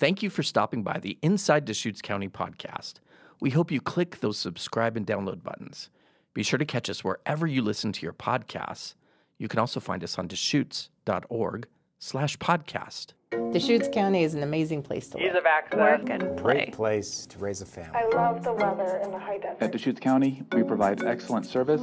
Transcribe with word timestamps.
Thank 0.00 0.22
you 0.22 0.30
for 0.30 0.42
stopping 0.42 0.82
by 0.82 0.98
the 0.98 1.18
Inside 1.20 1.66
Deschutes 1.66 2.00
County 2.00 2.26
podcast. 2.26 2.94
We 3.38 3.50
hope 3.50 3.70
you 3.70 3.82
click 3.82 4.20
those 4.20 4.38
subscribe 4.38 4.96
and 4.96 5.06
download 5.06 5.42
buttons. 5.42 5.90
Be 6.32 6.42
sure 6.42 6.58
to 6.58 6.64
catch 6.64 6.88
us 6.88 7.04
wherever 7.04 7.46
you 7.46 7.60
listen 7.60 7.92
to 7.92 8.02
your 8.02 8.14
podcasts. 8.14 8.94
You 9.36 9.46
can 9.46 9.58
also 9.58 9.78
find 9.78 10.02
us 10.02 10.18
on 10.18 10.26
deschutes.org 10.26 11.66
slash 11.98 12.38
podcast. 12.38 13.08
Deschutes 13.52 13.90
County 13.92 14.22
is 14.24 14.32
an 14.32 14.42
amazing 14.42 14.82
place 14.82 15.08
to 15.08 15.18
Ease 15.18 15.26
live. 15.34 15.36
of 15.36 15.44
access. 15.44 15.78
work 15.78 16.08
and 16.08 16.22
play. 16.38 16.54
Great 16.54 16.72
place 16.72 17.26
to 17.26 17.38
raise 17.38 17.60
a 17.60 17.66
family. 17.66 17.90
I 17.94 18.08
love 18.16 18.42
the 18.42 18.54
weather 18.54 19.00
and 19.02 19.12
the 19.12 19.18
high 19.18 19.36
desert. 19.36 19.50
At 19.50 19.58
desert. 19.60 19.72
Deschutes 19.72 20.00
County, 20.00 20.42
we 20.54 20.62
provide 20.62 21.04
excellent 21.04 21.44
service. 21.44 21.82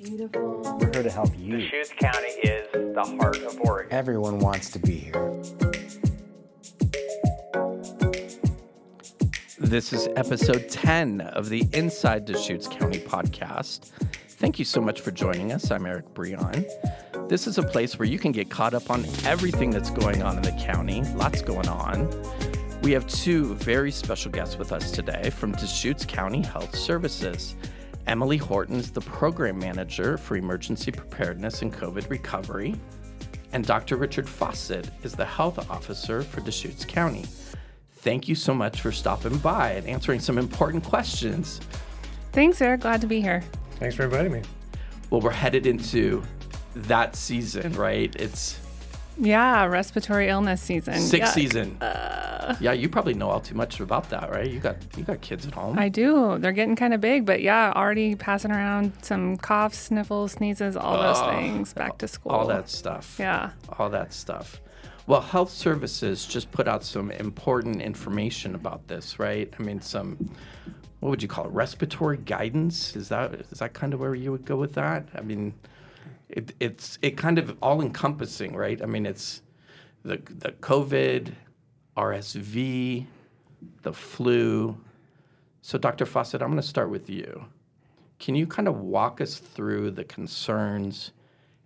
We're 0.00 0.92
here 0.92 1.02
to 1.02 1.10
help 1.10 1.36
you. 1.36 1.56
Deschutes 1.56 1.92
County 1.98 2.28
is 2.44 2.68
the 2.72 3.16
heart 3.20 3.38
of 3.38 3.60
Oregon. 3.62 3.92
Everyone 3.92 4.38
wants 4.38 4.70
to 4.70 4.78
be 4.78 4.92
here. 4.92 5.71
This 9.72 9.94
is 9.94 10.06
episode 10.16 10.68
10 10.68 11.22
of 11.22 11.48
the 11.48 11.66
Inside 11.72 12.26
Deschutes 12.26 12.68
County 12.68 12.98
podcast. 12.98 13.86
Thank 14.28 14.58
you 14.58 14.66
so 14.66 14.82
much 14.82 15.00
for 15.00 15.12
joining 15.12 15.50
us. 15.50 15.70
I'm 15.70 15.86
Eric 15.86 16.12
Breon. 16.12 16.68
This 17.30 17.46
is 17.46 17.56
a 17.56 17.62
place 17.62 17.98
where 17.98 18.06
you 18.06 18.18
can 18.18 18.32
get 18.32 18.50
caught 18.50 18.74
up 18.74 18.90
on 18.90 19.06
everything 19.24 19.70
that's 19.70 19.88
going 19.88 20.22
on 20.22 20.36
in 20.36 20.42
the 20.42 20.52
county. 20.62 21.00
Lots 21.14 21.40
going 21.40 21.68
on. 21.68 22.06
We 22.82 22.92
have 22.92 23.06
two 23.06 23.54
very 23.54 23.90
special 23.90 24.30
guests 24.30 24.58
with 24.58 24.72
us 24.72 24.90
today 24.90 25.30
from 25.30 25.52
Deschutes 25.52 26.04
County 26.04 26.42
Health 26.42 26.76
Services. 26.76 27.56
Emily 28.06 28.36
Horton 28.36 28.76
is 28.76 28.90
the 28.90 29.00
program 29.00 29.58
manager 29.58 30.18
for 30.18 30.36
emergency 30.36 30.92
preparedness 30.92 31.62
and 31.62 31.72
COVID 31.72 32.10
recovery, 32.10 32.74
and 33.52 33.64
Dr. 33.64 33.96
Richard 33.96 34.28
Fawcett 34.28 34.90
is 35.02 35.14
the 35.14 35.24
health 35.24 35.70
officer 35.70 36.20
for 36.20 36.42
Deschutes 36.42 36.84
County. 36.84 37.24
Thank 38.02 38.26
you 38.28 38.34
so 38.34 38.52
much 38.52 38.80
for 38.80 38.90
stopping 38.92 39.38
by 39.38 39.70
and 39.72 39.86
answering 39.86 40.18
some 40.20 40.36
important 40.38 40.82
questions. 40.84 41.60
Thanks, 42.32 42.60
Eric. 42.60 42.80
Glad 42.80 43.00
to 43.02 43.06
be 43.06 43.20
here. 43.20 43.42
Thanks 43.76 43.94
for 43.94 44.04
inviting 44.04 44.32
me. 44.32 44.42
Well, 45.10 45.20
we're 45.20 45.30
headed 45.30 45.66
into 45.66 46.22
that 46.74 47.14
season, 47.14 47.72
right? 47.74 48.14
It's 48.16 48.58
Yeah, 49.18 49.66
respiratory 49.66 50.28
illness 50.28 50.60
season. 50.62 50.98
sixth 50.98 51.32
Yuck. 51.32 51.34
season. 51.34 51.76
Uh. 51.82 52.56
yeah, 52.60 52.72
you 52.72 52.88
probably 52.88 53.12
know 53.14 53.28
all 53.28 53.40
too 53.40 53.54
much 53.54 53.78
about 53.78 54.08
that, 54.08 54.30
right? 54.30 54.50
You 54.50 54.58
got 54.58 54.76
you 54.96 55.04
got 55.04 55.20
kids 55.20 55.46
at 55.46 55.52
home. 55.54 55.78
I 55.78 55.88
do. 55.90 56.38
They're 56.38 56.50
getting 56.52 56.74
kind 56.74 56.94
of 56.94 57.00
big, 57.00 57.24
but 57.26 57.42
yeah, 57.42 57.72
already 57.76 58.16
passing 58.16 58.50
around 58.50 58.92
some 59.02 59.36
coughs, 59.36 59.78
sniffles, 59.78 60.32
sneezes, 60.32 60.76
all 60.76 60.96
those 61.00 61.18
Oh, 61.20 61.30
things 61.30 61.72
back 61.74 61.98
to 61.98 62.08
school. 62.08 62.32
all 62.32 62.46
that 62.46 62.70
stuff. 62.70 63.16
Yeah. 63.20 63.50
All 63.78 63.90
that 63.90 64.14
stuff. 64.14 64.60
Well, 65.06 65.20
Health 65.20 65.50
Services 65.50 66.26
just 66.26 66.52
put 66.52 66.68
out 66.68 66.84
some 66.84 67.10
important 67.10 67.82
information 67.82 68.54
about 68.54 68.86
this, 68.86 69.18
right? 69.18 69.52
I 69.58 69.62
mean, 69.62 69.80
some 69.80 70.30
what 71.00 71.10
would 71.10 71.22
you 71.22 71.28
call 71.28 71.46
it? 71.46 71.50
Respiratory 71.50 72.18
guidance? 72.18 72.94
Is 72.94 73.08
that 73.08 73.34
is 73.34 73.58
that 73.58 73.72
kind 73.72 73.92
of 73.92 73.98
where 73.98 74.14
you 74.14 74.30
would 74.30 74.44
go 74.44 74.54
with 74.54 74.74
that? 74.74 75.08
I 75.16 75.22
mean, 75.22 75.54
it, 76.28 76.54
it's 76.60 77.00
it 77.02 77.16
kind 77.16 77.40
of 77.40 77.56
all 77.60 77.82
encompassing, 77.82 78.54
right? 78.54 78.80
I 78.80 78.86
mean, 78.86 79.04
it's 79.04 79.42
the 80.04 80.18
the 80.38 80.52
COVID, 80.52 81.32
RSV, 81.96 83.06
the 83.82 83.92
flu. 83.92 84.78
So, 85.62 85.78
Dr. 85.78 86.06
Fawcett, 86.06 86.42
I'm 86.42 86.48
going 86.48 86.62
to 86.62 86.66
start 86.66 86.90
with 86.90 87.10
you. 87.10 87.44
Can 88.20 88.36
you 88.36 88.46
kind 88.46 88.68
of 88.68 88.78
walk 88.78 89.20
us 89.20 89.38
through 89.38 89.90
the 89.90 90.04
concerns 90.04 91.10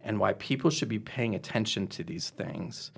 and 0.01 0.19
why 0.19 0.33
people 0.34 0.70
should 0.70 0.89
be 0.89 0.98
paying 0.98 1.34
attention 1.34 1.87
to 1.89 2.03
these 2.03 2.31
things? 2.31 2.92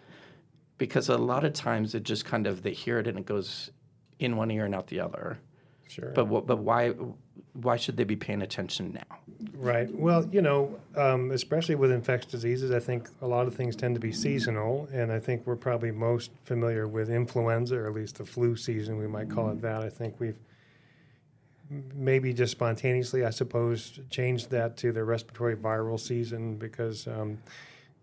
Because 0.78 1.08
a 1.08 1.18
lot 1.18 1.44
of 1.44 1.52
times 1.52 1.94
it 1.94 2.04
just 2.04 2.24
kind 2.24 2.46
of 2.46 2.62
they 2.62 2.72
hear 2.72 2.98
it 2.98 3.06
and 3.06 3.18
it 3.18 3.26
goes 3.26 3.70
in 4.18 4.36
one 4.36 4.50
ear 4.50 4.64
and 4.64 4.74
out 4.74 4.86
the 4.86 5.00
other. 5.00 5.38
Sure. 5.88 6.12
But 6.14 6.26
what, 6.26 6.46
but 6.46 6.58
why 6.58 6.94
why 7.54 7.76
should 7.76 7.96
they 7.96 8.04
be 8.04 8.16
paying 8.16 8.42
attention 8.42 8.92
now? 8.92 9.18
right. 9.54 9.92
Well, 9.94 10.28
you 10.32 10.42
know, 10.42 10.78
um, 10.96 11.30
especially 11.32 11.74
with 11.74 11.90
infectious 11.90 12.30
diseases, 12.30 12.70
I 12.70 12.80
think 12.80 13.08
a 13.22 13.26
lot 13.26 13.46
of 13.46 13.54
things 13.54 13.76
tend 13.76 13.94
to 13.94 14.00
be 14.00 14.12
seasonal, 14.12 14.88
and 14.92 15.12
I 15.12 15.20
think 15.20 15.46
we're 15.46 15.56
probably 15.56 15.90
most 15.90 16.30
familiar 16.44 16.88
with 16.88 17.10
influenza, 17.10 17.76
or 17.76 17.86
at 17.86 17.94
least 17.94 18.16
the 18.18 18.24
flu 18.24 18.56
season, 18.56 18.98
we 18.98 19.06
might 19.06 19.30
call 19.30 19.50
it 19.50 19.60
that. 19.62 19.82
I 19.82 19.88
think 19.88 20.14
we've 20.18 20.38
maybe 21.94 22.32
just 22.32 22.52
spontaneously, 22.52 23.24
I 23.24 23.30
suppose, 23.30 24.00
changed 24.10 24.50
that 24.50 24.76
to 24.78 24.92
the 24.92 25.04
respiratory 25.04 25.56
viral 25.56 25.98
season 25.98 26.56
because. 26.56 27.06
Um, 27.06 27.38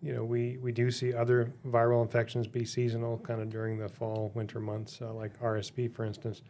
you 0.06 0.14
know, 0.14 0.24
we, 0.24 0.58
we 0.62 0.72
do 0.72 0.92
see 0.92 1.16
other 1.16 1.52
viral 1.68 2.04
infections 2.04 2.46
be 2.46 2.64
seasonal 2.64 3.18
kind 3.18 3.42
of 3.42 3.50
during 3.50 3.80
the 3.80 3.90
fall, 3.90 4.32
winter 4.36 4.60
months, 4.60 5.00
uh, 5.02 5.12
like 5.12 5.38
RSV, 5.40 5.92
for 5.96 6.06
instance. 6.06 6.44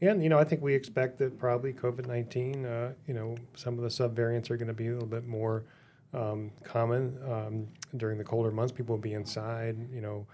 And, 0.00 0.22
you 0.22 0.28
know, 0.28 0.38
I 0.38 0.44
think 0.44 0.62
we 0.62 0.74
expect 0.74 1.18
that 1.18 1.36
probably 1.36 1.72
COVID 1.72 2.06
19, 2.06 2.64
uh, 2.64 2.92
you 3.08 3.14
know, 3.14 3.34
some 3.56 3.76
of 3.78 3.82
the 3.82 3.88
subvariants 3.88 4.48
are 4.48 4.56
going 4.56 4.68
to 4.68 4.74
be 4.74 4.86
a 4.86 4.92
little 4.92 5.08
bit 5.08 5.26
more 5.26 5.64
um, 6.12 6.52
common 6.62 7.18
um, 7.28 7.66
during 7.96 8.16
the 8.16 8.22
colder 8.22 8.52
months. 8.52 8.72
People 8.72 8.94
will 8.94 9.02
be 9.02 9.14
inside, 9.14 9.76
you 9.92 10.00
know, 10.00 10.24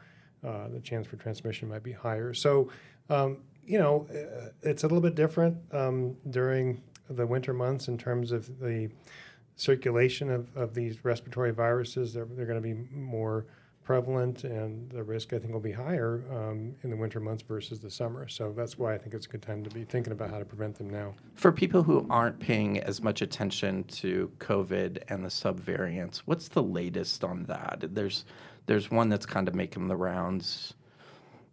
uh, 0.47 0.69
the 0.69 0.81
chance 0.81 1.07
for 1.07 1.17
transmission 1.17 1.67
might 1.67 1.83
be 1.83 1.93
higher. 1.93 2.35
So, 2.35 2.71
um, 3.09 3.39
you 3.65 3.79
know, 3.79 4.07
uh, 4.11 4.51
it's 4.63 4.85
a 4.85 4.87
little 4.87 5.01
bit 5.01 5.15
different 5.15 5.57
um, 5.73 6.15
during 6.29 6.83
the 7.09 7.27
winter 7.27 7.55
months 7.55 7.89
in 7.89 7.97
terms 7.97 8.33
of 8.33 8.59
the 8.61 8.91
circulation 9.61 10.31
of, 10.31 10.57
of 10.57 10.75
these 10.75 11.05
respiratory 11.05 11.53
viruses. 11.53 12.15
They're, 12.15 12.25
they're 12.25 12.47
going 12.47 12.63
to 12.63 12.75
be 12.75 12.89
more 12.93 13.47
prevalent, 13.83 14.45
and 14.45 14.89
the 14.91 15.03
risk 15.03 15.33
I 15.33 15.39
think 15.39 15.53
will 15.53 15.61
be 15.61 15.73
higher 15.73 16.23
um, 16.31 16.75
in 16.83 16.91
the 16.91 16.97
winter 16.97 17.21
months 17.21 17.43
versus 17.43 17.81
the 17.81 17.91
summer. 17.91 18.29
So 18.29 18.53
that's 18.57 18.79
why 18.79 18.95
I 18.95 18.99
think 18.99 19.15
it's 19.15 19.27
a 19.27 19.29
good 19.29 19.43
time 19.43 19.63
to 19.65 19.71
be 19.71 19.85
thinking 19.85 20.13
about 20.13 20.31
how 20.31 20.39
to 20.39 20.45
prevent 20.45 20.77
them 20.77 20.89
now. 20.89 21.15
For 21.35 21.53
people 21.53 21.83
who 21.83 22.07
aren't 22.09 22.39
paying 22.39 22.79
as 22.81 23.03
much 23.03 23.21
attention 23.21 23.85
to 23.85 24.31
COVID 24.39 25.03
and 25.09 25.25
the 25.25 25.29
subvariants, 25.29 26.19
what's 26.19 26.49
the 26.49 26.63
latest 26.63 27.25
on 27.25 27.45
that? 27.45 27.85
There's 27.91 28.25
there's 28.67 28.91
one 28.91 29.09
that's 29.09 29.27
kind 29.27 29.49
of 29.49 29.55
making 29.55 29.89
the 29.89 29.97
rounds 29.97 30.75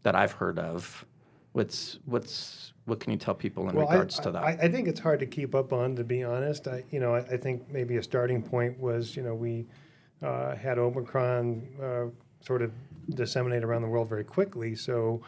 that 0.03 0.15
I've 0.15 0.33
heard 0.33 0.59
of. 0.59 1.05
What's 1.57 1.97
what's 2.05 2.73
what 2.85 2.99
can 2.99 3.11
you 3.11 3.17
tell 3.17 3.33
people 3.33 3.67
in 3.67 3.75
Well, 3.75 3.87
regards 3.87 4.19
I, 4.19 4.23
to 4.23 4.31
that? 4.31 4.43
I, 4.43 4.51
I 4.61 4.69
think 4.69 4.87
it's 4.87 4.99
hard 4.99 5.19
to 5.21 5.25
keep 5.25 5.55
up 5.55 5.73
on, 5.73 5.95
to 5.95 6.03
be 6.03 6.23
honest. 6.23 6.67
I, 6.67 6.83
you 6.91 6.99
know, 6.99 7.15
I, 7.15 7.21
I 7.21 7.37
think 7.37 7.67
maybe 7.71 7.97
a 7.97 8.03
starting 8.03 8.43
point 8.43 8.79
was, 8.79 9.15
you 9.15 9.23
know, 9.23 9.33
we 9.33 9.65
uh, 10.21 10.55
had 10.55 10.77
Omicron 10.77 11.67
uh, 11.81 12.45
sort 12.45 12.61
of 12.61 12.71
disseminate 13.15 13.63
around 13.63 13.81
the 13.81 13.87
world 13.87 14.07
very 14.07 14.23
quickly. 14.23 14.75
So, 14.75 15.23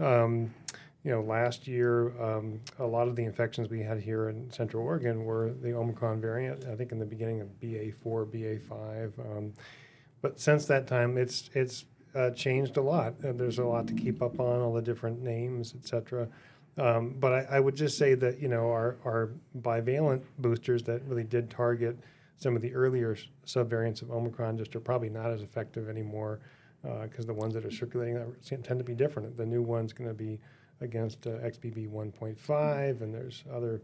um, 0.00 0.54
you 1.02 1.10
know, 1.10 1.20
last 1.20 1.68
year, 1.68 2.18
um, 2.18 2.60
a 2.78 2.86
lot 2.86 3.06
of 3.06 3.14
the 3.14 3.24
infections 3.24 3.68
we 3.68 3.82
had 3.82 4.00
here 4.00 4.30
in 4.30 4.50
Central 4.50 4.82
Oregon 4.82 5.24
were 5.24 5.52
the 5.60 5.74
Omicron 5.74 6.18
variant. 6.18 6.64
I 6.64 6.76
think 6.76 6.92
in 6.92 6.98
the 6.98 7.04
beginning 7.04 7.42
of 7.42 7.48
BA4, 7.60 7.92
BA5. 8.02 9.18
Um, 9.18 9.52
but 10.22 10.40
since 10.40 10.64
that 10.64 10.86
time, 10.86 11.18
it's 11.18 11.50
it's 11.52 11.84
uh, 12.14 12.30
changed 12.30 12.76
a 12.76 12.82
lot. 12.82 13.14
Uh, 13.24 13.32
there's 13.32 13.58
a 13.58 13.64
lot 13.64 13.86
to 13.88 13.94
keep 13.94 14.22
up 14.22 14.38
on, 14.40 14.60
all 14.60 14.72
the 14.72 14.82
different 14.82 15.22
names, 15.22 15.74
et 15.76 15.86
cetera. 15.86 16.28
Um, 16.76 17.14
but 17.18 17.32
I, 17.32 17.56
I 17.56 17.60
would 17.60 17.76
just 17.76 17.96
say 17.98 18.14
that 18.14 18.40
you 18.40 18.48
know 18.48 18.70
our, 18.70 18.96
our 19.04 19.30
bivalent 19.60 20.22
boosters 20.38 20.82
that 20.84 21.02
really 21.06 21.24
did 21.24 21.50
target 21.50 21.96
some 22.36 22.56
of 22.56 22.62
the 22.62 22.74
earlier 22.74 23.16
subvariants 23.46 24.02
of 24.02 24.10
Omicron 24.10 24.58
just 24.58 24.74
are 24.74 24.80
probably 24.80 25.08
not 25.08 25.30
as 25.30 25.42
effective 25.42 25.88
anymore 25.88 26.40
because 27.02 27.24
the 27.24 27.32
ones 27.32 27.54
that 27.54 27.64
are 27.64 27.70
circulating 27.70 28.14
that 28.14 28.62
tend 28.62 28.78
to 28.78 28.84
be 28.84 28.94
different. 28.94 29.36
The 29.36 29.46
new 29.46 29.62
one's 29.62 29.92
going 29.92 30.08
to 30.08 30.14
be 30.14 30.38
against 30.80 31.26
uh, 31.26 31.30
XBB 31.30 31.88
1.5, 31.88 33.00
and 33.00 33.14
there's 33.14 33.44
other 33.52 33.82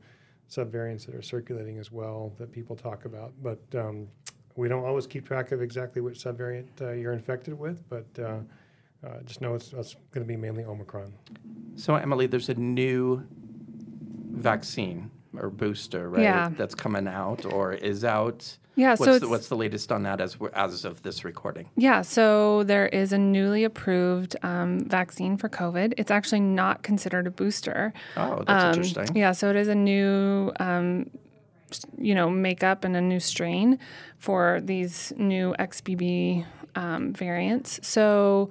subvariants 0.50 1.06
that 1.06 1.14
are 1.14 1.22
circulating 1.22 1.78
as 1.78 1.92
well 1.92 2.32
that 2.38 2.50
people 2.50 2.76
talk 2.76 3.04
about. 3.04 3.32
But 3.42 3.60
um, 3.74 4.08
we 4.56 4.68
don't 4.68 4.84
always 4.84 5.06
keep 5.06 5.26
track 5.26 5.52
of 5.52 5.62
exactly 5.62 6.02
which 6.02 6.18
subvariant 6.18 6.66
uh, 6.80 6.92
you're 6.92 7.12
infected 7.12 7.58
with, 7.58 7.88
but 7.88 8.06
uh, 8.18 8.38
uh, 9.06 9.20
just 9.24 9.40
know 9.40 9.54
it's, 9.54 9.72
it's 9.72 9.94
going 10.12 10.24
to 10.26 10.28
be 10.28 10.36
mainly 10.36 10.64
Omicron. 10.64 11.12
so 11.76 11.94
Emily, 11.96 12.26
there's 12.26 12.48
a 12.48 12.54
new 12.54 13.26
vaccine 14.30 15.10
or 15.38 15.50
booster, 15.50 16.08
right? 16.10 16.22
Yeah. 16.22 16.50
That's 16.56 16.74
coming 16.74 17.06
out 17.06 17.44
or 17.46 17.72
is 17.72 18.04
out. 18.04 18.56
Yeah, 18.76 18.90
What's 18.90 19.04
so 19.04 19.18
the, 19.18 19.28
what's 19.28 19.48
the 19.48 19.56
latest 19.56 19.92
on 19.92 20.04
that 20.04 20.20
as 20.20 20.38
as 20.54 20.84
of 20.84 21.02
this 21.02 21.24
recording? 21.24 21.68
Yeah, 21.76 22.02
so 22.02 22.62
there 22.62 22.86
is 22.88 23.12
a 23.12 23.18
newly 23.18 23.64
approved 23.64 24.36
um, 24.42 24.80
vaccine 24.88 25.36
for 25.36 25.48
COVID. 25.48 25.94
It's 25.98 26.10
actually 26.10 26.40
not 26.40 26.82
considered 26.82 27.26
a 27.26 27.30
booster. 27.30 27.92
Oh, 28.16 28.42
that's 28.46 28.64
Um, 28.64 28.82
interesting. 28.82 29.16
Yeah, 29.16 29.32
so 29.32 29.50
it 29.50 29.56
is 29.56 29.68
a 29.68 29.74
new, 29.74 30.52
um, 30.60 31.10
s- 31.12 31.20
you 31.98 32.14
know, 32.14 32.30
makeup 32.30 32.84
and 32.84 32.96
a 32.96 33.00
new 33.00 33.20
strain 33.20 33.78
for 34.18 34.60
these 34.62 35.12
new 35.16 35.54
XBB 35.58 36.44
um, 36.74 37.12
variants. 37.12 37.80
So 37.86 38.50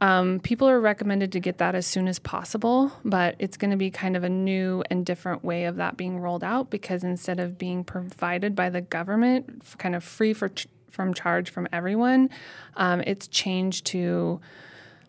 um, 0.00 0.40
people 0.40 0.68
are 0.68 0.80
recommended 0.80 1.32
to 1.32 1.40
get 1.40 1.58
that 1.58 1.74
as 1.74 1.86
soon 1.86 2.08
as 2.08 2.18
possible, 2.18 2.92
but 3.04 3.36
it's 3.38 3.56
going 3.56 3.70
to 3.70 3.76
be 3.76 3.90
kind 3.90 4.16
of 4.16 4.24
a 4.24 4.28
new 4.28 4.82
and 4.90 5.06
different 5.06 5.44
way 5.44 5.64
of 5.64 5.76
that 5.76 5.96
being 5.96 6.18
rolled 6.20 6.44
out 6.44 6.70
because 6.70 7.04
instead 7.04 7.40
of 7.40 7.56
being 7.56 7.84
provided 7.84 8.54
by 8.54 8.70
the 8.70 8.80
government, 8.80 9.62
kind 9.78 9.94
of 9.94 10.02
free 10.02 10.34
for 10.34 10.48
ch- 10.48 10.66
from 10.90 11.14
charge 11.14 11.50
from 11.50 11.68
everyone, 11.72 12.30
um, 12.76 13.00
it's 13.06 13.26
changed 13.28 13.86
to 13.86 14.40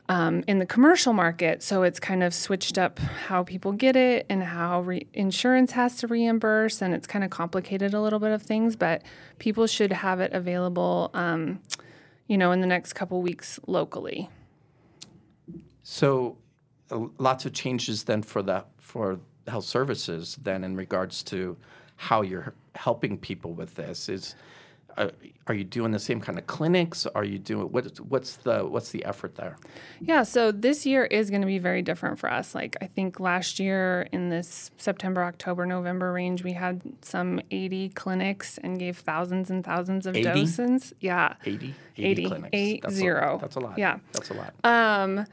um, 0.08 0.44
in 0.48 0.60
the 0.60 0.66
commercial 0.66 1.14
market. 1.14 1.64
So 1.64 1.84
it's 1.84 2.00
kind 2.00 2.24
of 2.24 2.34
switched 2.34 2.78
up 2.78 3.00
how 3.00 3.44
people 3.44 3.72
get 3.72 3.96
it 3.96 4.26
and 4.30 4.44
how 4.44 4.82
re- 4.82 5.08
insurance 5.14 5.72
has 5.72 5.98
to 5.98 6.08
reimburse, 6.08 6.82
and 6.82 6.94
it's 6.94 7.08
kind 7.08 7.24
of 7.24 7.32
complicated 7.32 7.94
a 7.94 8.02
little 8.02 8.20
bit 8.20 8.32
of 8.32 8.42
things. 8.42 8.76
But 8.76 9.04
people 9.40 9.68
should 9.68 9.92
have 9.92 10.20
it 10.20 10.34
available, 10.34 11.10
um, 11.14 11.62
you 12.28 12.38
know, 12.38 12.52
in 12.52 12.62
the 12.62 12.68
next 12.68 12.94
couple 12.94 13.22
weeks 13.22 13.60
locally. 13.68 14.30
So, 15.84 16.38
uh, 16.92 17.08
lots 17.18 17.46
of 17.46 17.54
changes 17.54 18.04
then 18.04 18.22
for 18.22 18.42
the 18.44 18.66
for 18.80 19.20
health 19.48 19.66
services 19.66 20.38
then 20.42 20.64
in 20.64 20.76
regards 20.76 21.22
to 21.22 21.56
how 21.98 22.22
you're 22.24 22.54
helping 22.76 23.18
people 23.18 23.54
with 23.54 23.76
this 23.76 24.10
is. 24.10 24.36
Uh, 24.98 25.10
are 25.48 25.54
you 25.54 25.64
doing 25.64 25.92
the 25.92 26.00
same 26.00 26.22
kind 26.22 26.40
of 26.40 26.48
clinics? 26.48 27.06
Are 27.06 27.24
you 27.24 27.38
doing 27.38 27.72
what? 27.72 28.00
What's 28.00 28.38
the 28.38 28.66
what's 28.66 28.90
the 28.90 29.06
effort 29.06 29.36
there? 29.36 29.58
Yeah, 30.00 30.24
so 30.24 30.52
this 30.52 30.86
year 30.86 31.06
is 31.06 31.30
going 31.30 31.42
to 31.42 31.48
be 31.48 31.60
very 31.60 31.82
different 31.82 32.18
for 32.18 32.32
us. 32.32 32.56
Like 32.56 32.76
I 32.82 32.88
think 32.88 33.20
last 33.20 33.60
year 33.60 34.08
in 34.12 34.30
this 34.30 34.72
September, 34.78 35.24
October, 35.24 35.66
November 35.66 36.12
range, 36.14 36.44
we 36.44 36.54
had 36.54 36.82
some 37.02 37.42
80 37.52 37.90
clinics 37.90 38.58
and 38.60 38.80
gave 38.80 38.98
thousands 38.98 39.52
and 39.52 39.64
thousands 39.64 40.06
of 40.08 40.16
80? 40.16 40.24
doses. 40.24 40.94
Yeah, 41.00 41.36
80? 41.46 41.76
80, 41.98 42.26
clinics. 42.26 42.50
eight, 42.54 42.82
that's 42.82 42.96
zero. 42.96 43.38
A, 43.38 43.42
that's 43.42 43.56
a 43.56 43.60
lot. 43.60 43.78
Yeah. 43.78 44.00
That's 44.14 44.30
a 44.30 44.34
lot. 44.34 44.54
Um, 44.64 45.26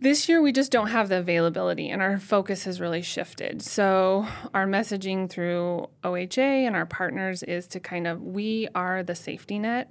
this 0.00 0.28
year 0.28 0.40
we 0.40 0.52
just 0.52 0.70
don't 0.70 0.88
have 0.88 1.08
the 1.08 1.18
availability, 1.18 1.90
and 1.90 2.00
our 2.00 2.18
focus 2.18 2.64
has 2.64 2.80
really 2.80 3.02
shifted. 3.02 3.62
So 3.62 4.26
our 4.54 4.66
messaging 4.66 5.28
through 5.28 5.88
OHA 6.04 6.66
and 6.66 6.76
our 6.76 6.86
partners 6.86 7.42
is 7.42 7.66
to 7.68 7.80
kind 7.80 8.06
of 8.06 8.22
we 8.22 8.68
are 8.74 9.02
the 9.02 9.14
safety 9.14 9.58
net. 9.58 9.90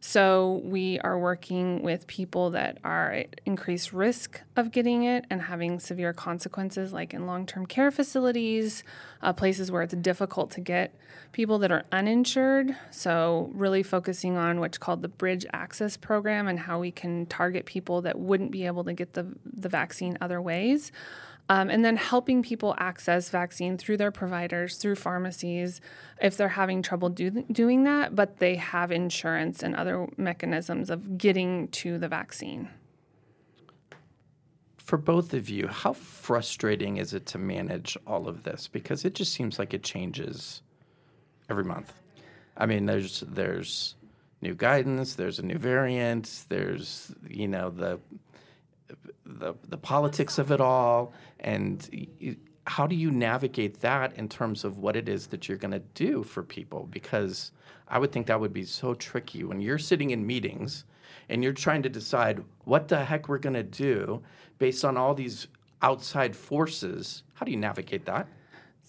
So 0.00 0.60
we 0.64 1.00
are 1.00 1.18
working 1.18 1.82
with 1.82 2.06
people 2.06 2.50
that 2.50 2.78
are 2.84 3.12
at 3.12 3.40
increased 3.44 3.92
risk 3.92 4.40
of 4.56 4.70
getting 4.70 5.02
it 5.02 5.24
and 5.28 5.42
having 5.42 5.80
severe 5.80 6.12
consequences, 6.12 6.92
like 6.92 7.12
in 7.12 7.26
long-term 7.26 7.66
care 7.66 7.90
facilities, 7.90 8.84
uh, 9.22 9.32
places 9.32 9.72
where 9.72 9.82
it's 9.82 9.94
difficult 9.94 10.52
to 10.52 10.60
get 10.60 10.94
people 11.32 11.58
that 11.58 11.72
are 11.72 11.84
uninsured. 11.90 12.76
So 12.90 13.50
really 13.52 13.82
focusing 13.82 14.36
on 14.36 14.60
what's 14.60 14.78
called 14.78 15.02
the 15.02 15.08
Bridge 15.08 15.44
Access 15.52 15.96
Program 15.96 16.46
and 16.46 16.60
how 16.60 16.78
we 16.78 16.92
can 16.92 17.26
target 17.26 17.66
people 17.66 18.02
that 18.02 18.18
wouldn't 18.18 18.52
be 18.52 18.66
able 18.66 18.84
to 18.84 18.92
get 18.92 19.14
the 19.14 19.26
the 19.44 19.68
vaccine 19.68 20.16
other 20.20 20.40
ways. 20.40 20.92
Um, 21.50 21.70
and 21.70 21.82
then 21.82 21.96
helping 21.96 22.42
people 22.42 22.74
access 22.76 23.30
vaccine 23.30 23.78
through 23.78 23.96
their 23.96 24.10
providers, 24.10 24.76
through 24.76 24.96
pharmacies, 24.96 25.80
if 26.20 26.36
they're 26.36 26.48
having 26.48 26.82
trouble 26.82 27.08
do, 27.08 27.30
doing 27.50 27.84
that, 27.84 28.14
but 28.14 28.38
they 28.38 28.56
have 28.56 28.92
insurance 28.92 29.62
and 29.62 29.74
other 29.74 30.06
mechanisms 30.18 30.90
of 30.90 31.16
getting 31.16 31.68
to 31.68 31.96
the 31.96 32.08
vaccine. 32.08 32.68
For 34.76 34.98
both 34.98 35.32
of 35.32 35.48
you, 35.48 35.68
how 35.68 35.94
frustrating 35.94 36.98
is 36.98 37.14
it 37.14 37.24
to 37.26 37.38
manage 37.38 37.96
all 38.06 38.28
of 38.28 38.42
this? 38.42 38.68
Because 38.68 39.06
it 39.06 39.14
just 39.14 39.32
seems 39.32 39.58
like 39.58 39.72
it 39.72 39.82
changes 39.82 40.62
every 41.48 41.64
month. 41.64 41.92
I 42.56 42.66
mean, 42.66 42.86
there's 42.86 43.20
there's 43.20 43.94
new 44.40 44.54
guidance, 44.54 45.14
there's 45.14 45.38
a 45.38 45.44
new 45.44 45.58
variant, 45.58 46.44
there's 46.48 47.14
you 47.28 47.48
know 47.48 47.70
the 47.70 48.00
the 49.24 49.54
the 49.68 49.76
politics 49.76 50.38
of 50.38 50.50
it 50.50 50.60
all, 50.60 51.12
and 51.40 51.88
how 52.66 52.86
do 52.86 52.94
you 52.94 53.10
navigate 53.10 53.80
that 53.80 54.16
in 54.16 54.28
terms 54.28 54.64
of 54.64 54.78
what 54.78 54.94
it 54.94 55.08
is 55.08 55.28
that 55.28 55.48
you're 55.48 55.58
going 55.58 55.72
to 55.72 55.82
do 55.94 56.22
for 56.22 56.42
people? 56.42 56.86
Because 56.90 57.52
I 57.88 57.98
would 57.98 58.12
think 58.12 58.26
that 58.26 58.40
would 58.40 58.52
be 58.52 58.64
so 58.64 58.94
tricky 58.94 59.42
when 59.44 59.60
you're 59.60 59.78
sitting 59.78 60.10
in 60.10 60.26
meetings 60.26 60.84
and 61.30 61.42
you're 61.42 61.54
trying 61.54 61.82
to 61.82 61.88
decide 61.88 62.42
what 62.64 62.88
the 62.88 63.04
heck 63.04 63.28
we're 63.28 63.38
going 63.38 63.54
to 63.54 63.62
do 63.62 64.22
based 64.58 64.84
on 64.84 64.96
all 64.96 65.14
these 65.14 65.48
outside 65.80 66.36
forces. 66.36 67.22
How 67.34 67.46
do 67.46 67.52
you 67.52 67.56
navigate 67.56 68.04
that? 68.06 68.28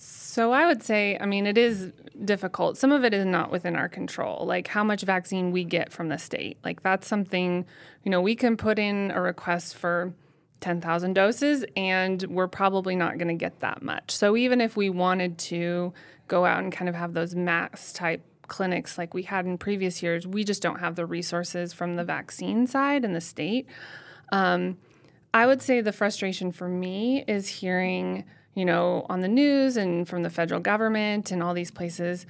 So 0.02 0.54
I 0.54 0.66
would 0.66 0.82
say, 0.82 1.18
I 1.20 1.26
mean, 1.26 1.46
it 1.46 1.58
is 1.58 1.92
difficult. 2.24 2.78
Some 2.78 2.94
of 2.94 3.04
it 3.04 3.14
is 3.14 3.26
not 3.26 3.52
within 3.52 3.76
our 3.76 3.90
control, 3.90 4.46
like 4.46 4.70
how 4.70 4.82
much 4.82 5.02
vaccine 5.02 5.52
we 5.52 5.66
get 5.66 5.92
from 5.92 6.08
the 6.08 6.18
state. 6.18 6.58
Like 6.64 6.82
that's 6.84 7.06
something, 7.06 7.66
you 8.06 8.10
know, 8.10 8.22
we 8.22 8.34
can 8.34 8.56
put 8.56 8.80
in 8.80 9.12
a 9.12 9.20
request 9.20 9.76
for 9.76 10.14
10,000 10.62 11.12
doses 11.12 11.66
and 11.76 12.24
we're 12.30 12.48
probably 12.48 12.96
not 12.96 13.18
going 13.18 13.28
to 13.28 13.34
get 13.34 13.60
that 13.60 13.82
much. 13.82 14.16
So 14.16 14.38
even 14.38 14.62
if 14.62 14.78
we 14.78 14.90
wanted 14.90 15.38
to 15.40 15.94
go 16.30 16.46
out 16.46 16.64
and 16.64 16.72
kind 16.72 16.88
of 16.88 16.96
have 16.96 17.14
those 17.14 17.36
mass 17.36 17.92
type 17.92 18.24
clinics 18.48 18.98
like 18.98 19.14
we 19.14 19.24
had 19.24 19.46
in 19.46 19.58
previous 19.58 20.02
years, 20.02 20.26
we 20.26 20.46
just 20.46 20.62
don't 20.62 20.80
have 20.80 20.96
the 20.96 21.06
resources 21.06 21.74
from 21.74 21.98
the 21.98 22.06
vaccine 22.06 22.68
side 22.68 23.04
and 23.04 23.14
the 23.14 23.20
state. 23.20 23.68
Um, 24.32 24.78
I 25.34 25.46
would 25.46 25.62
say 25.62 25.82
the 25.82 25.92
frustration 25.92 26.54
for 26.54 26.70
me 26.70 27.26
is 27.28 27.50
hearing, 27.50 28.24
you 28.56 28.66
know, 28.66 29.06
on 29.10 29.22
the 29.22 29.28
news 29.28 29.78
and 29.78 30.08
from 30.08 30.24
the 30.24 30.30
federal 30.30 30.60
government 30.60 31.32
and 31.32 31.42
all 31.44 31.54
these 31.54 31.72
places, 31.72 32.26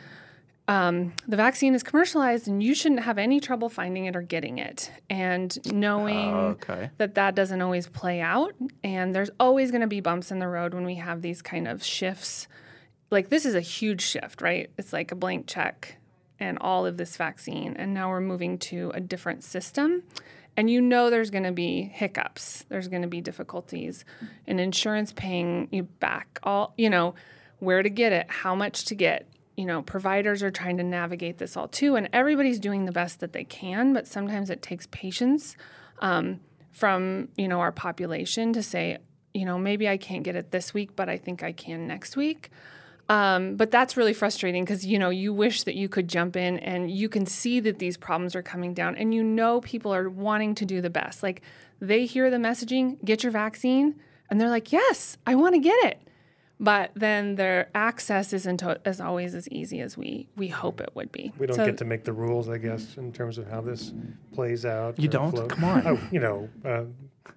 um, 0.68 1.14
the 1.28 1.36
vaccine 1.36 1.74
is 1.74 1.82
commercialized 1.82 2.48
and 2.48 2.62
you 2.62 2.76
shouldn't 2.76 3.02
have 3.02 3.18
any 3.18 3.40
trouble 3.40 3.70
finding 3.70 4.06
it 4.06 4.16
or 4.16 4.22
getting 4.22 4.60
it. 4.60 4.92
And 5.10 5.58
knowing 5.74 6.36
Okay. 6.36 6.92
that 6.98 7.16
that 7.16 7.34
doesn't 7.34 7.62
always 7.62 7.88
play 7.88 8.22
out, 8.22 8.54
and 8.84 9.16
there's 9.16 9.32
always 9.40 9.72
going 9.72 9.82
to 9.82 9.88
be 9.88 10.00
bumps 10.00 10.30
in 10.32 10.38
the 10.38 10.48
road 10.48 10.74
when 10.76 10.86
we 10.86 10.96
have 10.96 11.22
these 11.24 11.42
kind 11.42 11.68
of 11.68 11.84
shifts. 11.84 12.48
Like 13.10 13.30
this 13.30 13.46
is 13.46 13.56
a 13.56 13.62
huge 13.62 14.02
shift, 14.02 14.42
right? 14.44 14.70
It's 14.78 14.94
like 14.94 15.12
a 15.12 15.16
blank 15.16 15.48
check 15.48 15.96
and 16.40 16.60
all 16.62 16.86
of 16.86 16.98
this 16.98 17.18
vaccine, 17.18 17.76
and 17.76 17.92
now 17.94 18.10
we're 18.10 18.22
moving 18.22 18.60
to 18.60 18.92
a 18.94 19.00
different 19.00 19.44
system. 19.44 20.04
And 20.60 20.70
you 20.70 20.82
know 20.82 21.10
there's 21.10 21.30
going 21.30 21.46
to 21.46 21.54
be 21.54 21.84
hiccups. 21.84 22.66
There's 22.68 22.90
going 22.90 23.04
to 23.04 23.08
be 23.08 23.22
difficulties 23.22 24.04
in 24.46 24.60
insurance 24.60 25.14
paying 25.14 25.70
you 25.72 25.84
back 25.84 26.38
all, 26.44 26.74
you 26.78 26.90
know, 26.90 27.16
where 27.60 27.82
to 27.82 27.90
get 27.90 28.12
it, 28.12 28.30
how 28.30 28.56
much 28.56 28.84
to 28.86 28.96
get. 28.96 29.26
You 29.56 29.66
know, 29.66 29.82
providers 29.82 30.44
are 30.44 30.52
trying 30.52 30.76
to 30.76 30.84
navigate 30.84 31.38
this 31.38 31.56
all 31.56 31.70
too, 31.70 31.96
and 31.96 32.10
everybody's 32.12 32.60
doing 32.60 32.84
the 32.84 32.92
best 32.92 33.22
that 33.22 33.32
they 33.32 33.46
can, 33.46 33.94
but 33.94 34.06
sometimes 34.06 34.50
it 34.50 34.62
takes 34.62 34.86
patience 34.88 35.56
um, 36.00 36.42
from, 36.74 37.30
you 37.38 37.48
know, 37.48 37.62
our 37.62 37.72
population 37.72 38.52
to 38.52 38.62
say, 38.62 38.98
you 39.34 39.46
know, 39.46 39.58
maybe 39.58 39.88
I 39.88 39.96
can't 39.96 40.24
get 40.24 40.36
it 40.36 40.52
this 40.52 40.74
week, 40.74 40.94
but 40.94 41.08
I 41.08 41.16
think 41.16 41.42
I 41.42 41.54
can 41.54 41.88
next 41.88 42.18
week. 42.18 42.52
Um, 43.10 43.56
but 43.56 43.72
that's 43.72 43.98
really 43.98 44.14
frustrating 44.14 44.64
because 44.64 44.86
you 44.86 45.00
know 45.00 45.10
you 45.10 45.34
wish 45.34 45.64
that 45.64 45.76
you 45.76 45.90
could 45.90 46.08
jump 46.08 46.36
in 46.36 46.60
and 46.60 46.92
you 46.92 47.10
can 47.10 47.26
see 47.26 47.60
that 47.62 47.80
these 47.80 47.98
problems 47.98 48.36
are 48.36 48.44
coming 48.44 48.74
down 48.76 48.96
and 48.96 49.14
you 49.16 49.24
know 49.24 49.62
people 49.62 49.92
are 49.94 50.10
wanting 50.10 50.54
to 50.56 50.66
do 50.66 50.80
the 50.80 50.92
best. 50.92 51.24
Like 51.24 51.42
they 51.82 52.06
hear 52.06 52.30
the 52.30 52.38
messaging, 52.38 53.04
get 53.04 53.24
your 53.24 53.32
vaccine, 53.32 53.96
and 54.30 54.40
they're 54.40 54.50
like, 54.50 54.72
yes, 54.72 55.18
I 55.26 55.34
want 55.36 55.56
to 55.56 55.60
get 55.60 55.84
it. 55.86 56.02
But 56.62 56.92
then 56.94 57.36
their 57.36 57.70
access 57.74 58.34
isn't 58.34 58.62
as 58.86 59.00
always 59.00 59.34
as 59.34 59.48
easy 59.50 59.80
as 59.80 59.98
we 59.98 60.28
we 60.36 60.50
hope 60.50 60.80
it 60.82 60.90
would 60.94 61.12
be. 61.12 61.32
We 61.40 61.48
don't 61.48 61.56
So- 61.56 61.66
get 61.66 61.78
to 61.78 61.86
make 61.86 62.04
the 62.04 62.14
rules, 62.14 62.48
I 62.48 62.58
guess, 62.60 62.96
in 62.98 63.12
terms 63.12 63.38
of 63.40 63.50
how 63.50 63.62
this 63.62 63.92
plays 64.34 64.66
out. 64.66 65.00
You 65.00 65.08
don't? 65.08 65.32
flows. 65.32 65.48
Come 65.50 65.64
on. 65.64 65.88
Oh, 65.88 66.00
you 66.12 66.20
know, 66.20 66.50
uh, 66.66 66.84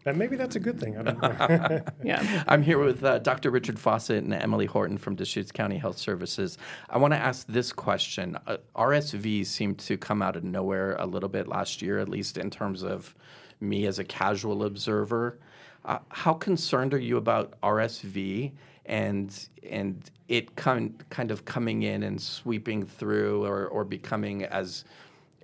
and 0.05 0.17
maybe 0.17 0.37
that's 0.37 0.57
a 0.57 0.61
good 0.61 0.81
thing. 0.81 0.99
I 0.99 1.03
don't 1.03 1.23
know. 1.23 1.81
yeah. 2.05 2.45
I'm 2.49 2.63
here 2.63 2.79
with 2.79 3.05
uh, 3.05 3.19
Dr. 3.19 3.51
Richard 3.51 3.79
Fawcett 3.79 4.25
and 4.25 4.35
Emily 4.35 4.67
Horton 4.67 4.99
from 4.99 5.15
Deschutes 5.15 5.53
County 5.53 5.79
Health 5.79 5.99
Services. 5.99 6.59
I 6.91 6.99
want 6.99 7.15
to 7.15 7.19
ask 7.19 7.47
this 7.47 7.73
question. 7.73 8.37
Uh, 8.47 8.59
RSV 8.75 9.47
seemed 9.47 9.79
to 9.81 9.97
come 9.97 10.23
out 10.23 10.37
of 10.37 10.45
nowhere 10.45 10.97
a 10.99 11.07
little 11.07 11.29
bit 11.29 11.49
last 11.49 11.83
year, 11.83 11.99
at 11.99 12.09
least 12.09 12.39
in 12.39 12.51
terms 12.51 12.83
of 12.83 13.15
me 13.61 13.87
as 13.87 13.99
a 13.99 14.05
casual 14.05 14.65
observer. 14.65 15.39
Uh, 15.85 15.99
how 16.09 16.33
concerned 16.33 16.95
are 16.95 16.99
you 16.99 17.17
about 17.17 17.61
RSV 17.63 18.53
and 18.87 19.49
and 19.69 20.11
it 20.29 20.57
kind 20.57 21.05
kind 21.11 21.31
of 21.31 21.45
coming 21.45 21.83
in 21.83 22.03
and 22.03 22.21
sweeping 22.21 22.85
through 22.85 23.45
or, 23.45 23.67
or 23.67 23.85
becoming 23.85 24.45
as 24.45 24.85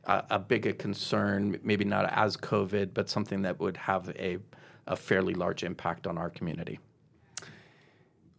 a, 0.05 0.25
a 0.31 0.39
big 0.39 0.79
concern, 0.79 1.59
maybe 1.63 1.85
not 1.85 2.11
as 2.13 2.37
COVID, 2.37 2.95
but 2.95 3.09
something 3.09 3.43
that 3.43 3.59
would 3.61 3.77
have 3.77 4.11
a, 4.11 4.39
a 4.87 4.97
fairly 4.97 5.35
large 5.35 5.65
impact 5.65 6.07
on 6.07 6.19
our 6.19 6.31
community. 6.31 6.79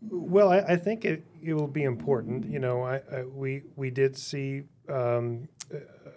Well, 0.02 0.52
I, 0.52 0.60
I 0.60 0.76
think 0.78 1.04
it, 1.04 1.26
it 1.44 1.54
will 1.54 1.68
be 1.68 1.84
important. 1.84 2.46
You 2.50 2.60
know, 2.60 2.84
I, 2.84 3.02
I, 3.12 3.24
we 3.26 3.64
we 3.76 3.90
did 3.90 4.18
see 4.18 4.64
um, 4.88 5.50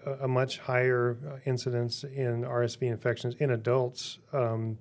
a, 0.07 0.25
a 0.25 0.29
much 0.29 0.59
higher 0.59 1.19
uh, 1.27 1.37
incidence 1.45 2.05
in 2.05 2.43
RSV 2.43 2.83
infections 2.83 3.35
in 3.41 3.51
adults 3.51 4.19
um, 4.33 4.79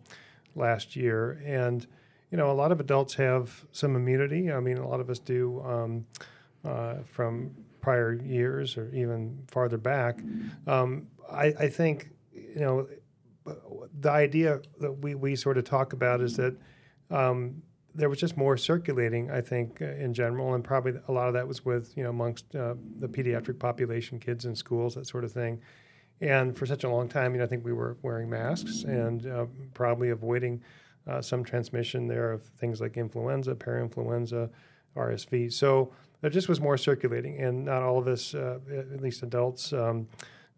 last 0.55 0.95
year, 0.95 1.41
and 1.45 1.87
you 2.29 2.37
know, 2.37 2.51
a 2.51 2.53
lot 2.53 2.71
of 2.71 2.79
adults 2.79 3.15
have 3.15 3.65
some 3.71 3.95
immunity. 3.95 4.51
I 4.51 4.59
mean, 4.59 4.77
a 4.77 4.87
lot 4.87 4.99
of 4.99 5.09
us 5.09 5.19
do 5.19 5.61
um, 5.65 6.05
uh, 6.63 6.95
from 7.05 7.51
prior 7.81 8.13
years 8.13 8.77
or 8.77 8.89
even 8.93 9.43
farther 9.47 9.77
back. 9.77 10.19
Um, 10.67 11.07
I, 11.31 11.53
I 11.59 11.69
think 11.69 12.09
you 12.31 12.61
know 12.61 12.87
the 13.99 14.11
idea 14.11 14.61
that 14.79 14.91
we, 14.91 15.15
we 15.15 15.35
sort 15.35 15.57
of 15.57 15.63
talk 15.63 15.93
about 15.93 16.21
is 16.21 16.37
that 16.37 16.55
um, 17.09 17.61
there 17.93 18.09
was 18.09 18.19
just 18.19 18.37
more 18.37 18.55
circulating, 18.55 19.31
I 19.31 19.41
think, 19.41 19.81
uh, 19.81 19.85
in 19.85 20.13
general, 20.13 20.53
and 20.53 20.63
probably 20.63 20.93
a 21.07 21.11
lot 21.11 21.27
of 21.27 21.33
that 21.33 21.47
was 21.47 21.65
with 21.65 21.95
you 21.97 22.03
know 22.03 22.09
amongst 22.09 22.55
uh, 22.55 22.75
the 22.99 23.07
pediatric 23.07 23.59
population, 23.59 24.19
kids 24.19 24.45
in 24.45 24.55
schools, 24.55 24.95
that 24.95 25.07
sort 25.07 25.23
of 25.23 25.31
thing. 25.31 25.61
And 26.21 26.55
for 26.55 26.67
such 26.67 26.83
a 26.83 26.89
long 26.89 27.09
time, 27.09 27.33
you 27.33 27.39
know, 27.39 27.45
I 27.45 27.47
think 27.47 27.65
we 27.65 27.73
were 27.73 27.97
wearing 28.03 28.29
masks 28.29 28.83
and 28.83 29.25
uh, 29.25 29.45
probably 29.73 30.11
avoiding 30.11 30.61
uh, 31.07 31.19
some 31.19 31.43
transmission 31.43 32.07
there 32.07 32.31
of 32.31 32.43
things 32.43 32.79
like 32.79 32.95
influenza, 32.95 33.55
parainfluenza, 33.55 34.49
RSV. 34.95 35.51
So 35.51 35.91
there 36.21 36.29
just 36.29 36.47
was 36.47 36.61
more 36.61 36.77
circulating, 36.77 37.39
and 37.39 37.65
not 37.65 37.81
all 37.81 37.97
of 37.97 38.07
us, 38.07 38.33
uh, 38.33 38.59
at 38.71 39.01
least 39.01 39.23
adults, 39.23 39.73
um, 39.73 40.07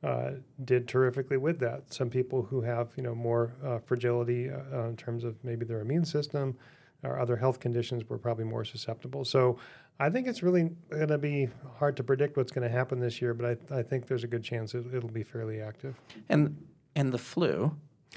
uh, 0.03 0.32
did 0.65 0.88
terrifically 0.88 1.38
with 1.38 1.60
that. 1.60 1.93
Some 1.93 2.10
people 2.10 2.43
who 2.43 2.62
have, 2.62 2.89
you 2.98 3.03
know, 3.03 3.15
more 3.15 3.53
uh, 3.63 3.79
fragility 3.79 4.50
uh, 4.50 4.88
in 4.88 4.98
terms 4.98 5.24
of 5.24 5.41
maybe 5.43 5.65
their 5.65 5.79
immune 5.79 6.03
system 6.03 6.58
or 7.03 7.20
other 7.20 7.38
health 7.38 7.60
conditions 7.60 8.08
were 8.10 8.17
probably 8.17 8.46
more 8.46 8.65
susceptible. 8.65 9.24
So 9.24 9.58
I 10.00 10.10
think 10.10 10.27
it's 10.27 10.43
really 10.43 10.72
going 10.89 11.08
to 11.08 11.17
be 11.17 11.48
hard 11.77 11.96
to 11.98 12.03
predict 12.03 12.36
what's 12.36 12.51
going 12.51 12.67
to 12.67 12.74
happen 12.74 13.00
this 13.00 13.22
year, 13.22 13.34
but 13.34 13.58
I, 13.72 13.79
I 13.79 13.84
think 13.84 14.08
there's 14.08 14.24
a 14.24 14.27
good 14.27 14.43
chance 14.43 14.74
it, 14.74 14.86
it'll 14.93 15.10
be 15.10 15.24
fairly 15.24 15.62
active. 15.62 15.96
And 16.29 16.58
and 16.96 17.12
the 17.12 17.17
flu, 17.17 17.75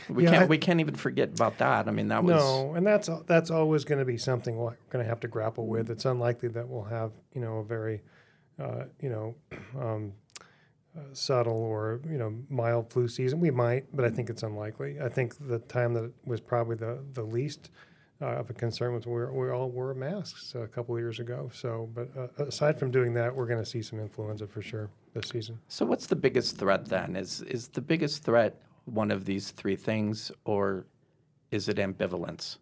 we 0.09 0.25
Yeah, 0.25 0.31
can't 0.31 0.43
I- 0.45 0.47
we 0.47 0.59
can't 0.59 0.81
even 0.81 0.95
forget 0.95 1.31
about 1.31 1.59
that. 1.59 1.89
I 1.89 1.91
mean, 1.91 2.09
that 2.09 2.23
was 2.25 2.35
No, 2.35 2.75
and 2.75 2.87
that's 2.87 3.09
that's 3.27 3.51
always 3.51 3.85
going 3.85 3.99
to 3.99 4.05
be 4.05 4.19
something 4.19 4.57
we're 4.57 4.77
going 4.91 5.05
to 5.05 5.09
have 5.09 5.21
to 5.21 5.29
grapple 5.29 5.67
with. 5.67 5.91
It's 5.91 6.05
unlikely 6.05 6.49
that 6.51 6.69
we'll 6.69 6.85
have 6.85 7.13
you 7.35 7.41
know 7.41 7.59
a 7.59 7.65
very 7.65 8.03
uh, 8.59 8.85
you 9.01 9.09
know 9.11 9.35
um, 9.81 10.13
uh, 10.97 11.01
subtle 11.13 11.53
or 11.57 12.01
you 12.09 12.19
know 12.19 12.35
mild 12.49 12.91
flu 12.93 13.09
season. 13.09 13.41
We 13.41 13.51
might, 13.51 13.85
but 13.95 14.05
I 14.05 14.11
think 14.11 14.31
it's 14.31 14.43
unlikely. 14.43 14.99
I 15.01 15.09
think 15.09 15.35
the 15.39 15.59
time 15.61 15.95
that 15.95 16.13
was 16.25 16.41
probably 16.41 16.77
the 16.77 17.05
the 17.13 17.23
least 17.23 17.71
uh, 18.23 18.27
of 18.41 18.49
a 18.49 18.55
concern 18.55 18.95
was 18.95 19.07
we 19.07 19.25
we 19.27 19.51
all 19.51 19.69
wore 19.71 19.93
masks 19.95 20.55
a 20.55 20.67
couple 20.67 20.95
of 20.95 21.01
years 21.01 21.19
ago. 21.21 21.51
So, 21.53 21.91
but 21.95 22.09
uh, 22.17 22.45
aside 22.45 22.79
from 22.79 22.91
doing 22.91 23.13
that, 23.15 23.35
we're 23.35 23.47
going 23.47 23.63
to 23.63 23.69
see 23.69 23.83
some 23.83 24.01
influenza 24.01 24.47
for 24.47 24.63
sure 24.63 24.89
this 25.13 25.29
season. 25.29 25.59
So 25.69 25.85
what's 25.85 26.07
the 26.07 26.17
biggest 26.17 26.57
threat 26.59 26.87
then? 26.87 27.15
Is 27.17 27.43
is 27.43 27.69
the 27.69 27.83
biggest 27.83 28.23
threat 28.25 28.59
one 28.87 29.11
of 29.11 29.25
these 29.25 29.51
three 29.51 29.77
things, 29.77 30.33
or 30.45 30.87
is 31.51 31.69
it 31.69 31.77
ambivalence? 31.77 32.57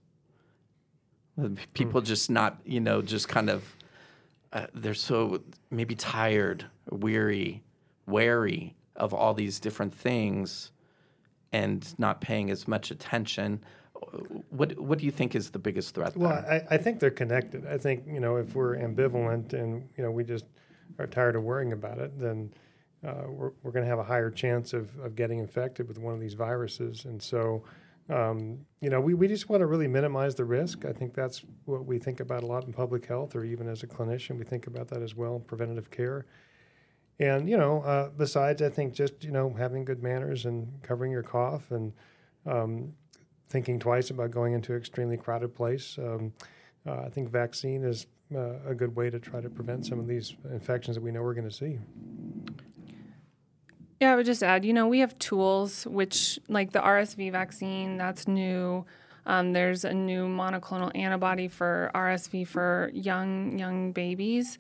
P- 1.37 1.66
People 1.73 2.00
just 2.00 2.31
not, 2.31 2.59
you 2.64 2.81
know, 2.81 3.02
just 3.02 3.28
kind 3.28 3.49
of 3.50 3.76
uh, 4.52 4.66
they're 4.73 4.95
so 4.95 5.43
maybe 5.71 5.95
tired, 5.95 6.64
weary, 6.90 7.62
wary 8.07 8.75
of 8.97 9.12
all 9.12 9.35
these 9.35 9.59
different 9.59 9.93
things, 9.93 10.71
and 11.52 11.99
not 11.99 12.21
paying 12.21 12.50
as 12.50 12.66
much 12.69 12.90
attention. 12.90 13.62
What 14.50 14.78
what 14.78 14.99
do 14.99 15.07
you 15.07 15.11
think 15.11 15.35
is 15.35 15.50
the 15.50 15.59
biggest 15.59 15.95
threat? 15.95 16.16
Well? 16.16 16.33
I, 16.33 16.62
I 16.71 16.76
think 16.78 17.00
they're 17.00 17.11
connected. 17.11 17.66
I 17.66 17.78
think 17.78 18.04
you 18.07 18.21
know 18.21 18.37
if 18.37 18.54
we're 18.54 18.76
ambivalent 18.76 19.52
and 19.52 19.88
you 19.97 20.04
know 20.04 20.11
we 20.11 20.25
just 20.25 20.45
are 20.99 21.07
tired 21.07 21.35
of 21.37 21.43
worrying 21.43 21.73
about 21.73 21.99
it, 21.99 22.19
then 22.19 22.52
uh, 23.04 23.25
we're, 23.28 23.52
we're 23.62 23.70
going 23.70 23.84
to 23.84 23.88
have 23.88 23.99
a 23.99 24.04
higher 24.04 24.30
chance 24.30 24.73
of, 24.73 24.90
of 25.00 25.14
getting 25.14 25.38
infected 25.38 25.87
with 25.88 25.99
one 25.99 26.14
of 26.14 26.20
these 26.20 26.34
viruses. 26.34 27.04
And 27.04 27.23
so, 27.23 27.62
um, 28.08 28.58
you 28.80 28.90
know, 28.90 29.00
we, 29.00 29.14
we 29.14 29.28
just 29.28 29.49
want 29.49 29.61
to 29.61 29.66
really 29.66 29.88
minimize 29.88 30.34
the 30.34 30.44
risk. 30.44 30.84
I 30.84 30.92
think 30.92 31.14
that's 31.14 31.42
what 31.64 31.84
we 31.84 31.99
think 31.99 32.20
about 32.20 32.42
a 32.42 32.46
lot 32.46 32.64
in 32.64 32.73
public 32.73 33.06
health, 33.06 33.34
or 33.34 33.44
even 33.44 33.68
as 33.68 33.82
a 33.82 33.87
clinician, 33.87 34.38
we 34.38 34.44
think 34.44 34.66
about 34.66 34.88
that 34.88 35.02
as 35.02 35.14
well, 35.14 35.38
preventative 35.38 35.90
care. 35.90 36.26
And 37.20 37.49
you 37.49 37.56
know, 37.56 37.82
uh, 37.82 38.11
besides, 38.16 38.61
I 38.61 38.68
think 38.68 38.92
just 38.92 39.23
you 39.23 39.30
know 39.30 39.54
having 39.56 39.84
good 39.84 40.02
manners 40.02 40.46
and 40.46 40.68
covering 40.82 41.12
your 41.12 41.23
cough 41.23 41.70
and 41.70 41.92
um, 42.44 42.92
thinking 43.49 43.78
twice 43.78 44.11
about 44.11 44.32
going 44.32 44.52
into 44.52 44.73
an 44.73 44.78
extremely 44.78 45.16
crowded 45.16 45.54
place. 45.54 45.96
Um, 45.99 46.32
uh, 46.87 47.02
I 47.02 47.08
think 47.08 47.30
vaccine 47.30 47.84
is 47.84 48.06
uh, 48.34 48.58
a 48.66 48.75
good 48.75 48.94
way 48.96 49.11
to 49.11 49.20
try 49.20 49.40
to 49.40 49.49
prevent 49.49 49.87
some 49.87 50.00
of 50.00 50.06
these 50.06 50.34
infections 50.50 50.96
that 50.96 51.02
we 51.02 51.12
know 51.12 51.23
we're 51.23 51.34
going 51.34 51.49
to 51.49 51.54
see. 51.54 51.78
Yeah, 54.00 54.12
I 54.12 54.16
would 54.16 54.26
just 54.26 54.42
add, 54.42 54.64
you 54.64 54.72
know, 54.72 54.88
we 54.88 54.98
have 55.00 55.18
tools 55.18 55.86
which, 55.86 56.38
like 56.48 56.72
the 56.72 56.80
RSV 56.80 57.30
vaccine, 57.30 57.96
that's 57.96 58.26
new. 58.26 58.84
Um, 59.26 59.52
there's 59.52 59.84
a 59.84 59.94
new 59.94 60.26
monoclonal 60.26 60.94
antibody 60.94 61.48
for 61.48 61.90
RSV 61.94 62.46
for 62.46 62.90
young 62.92 63.58
young 63.58 63.92
babies. 63.92 64.58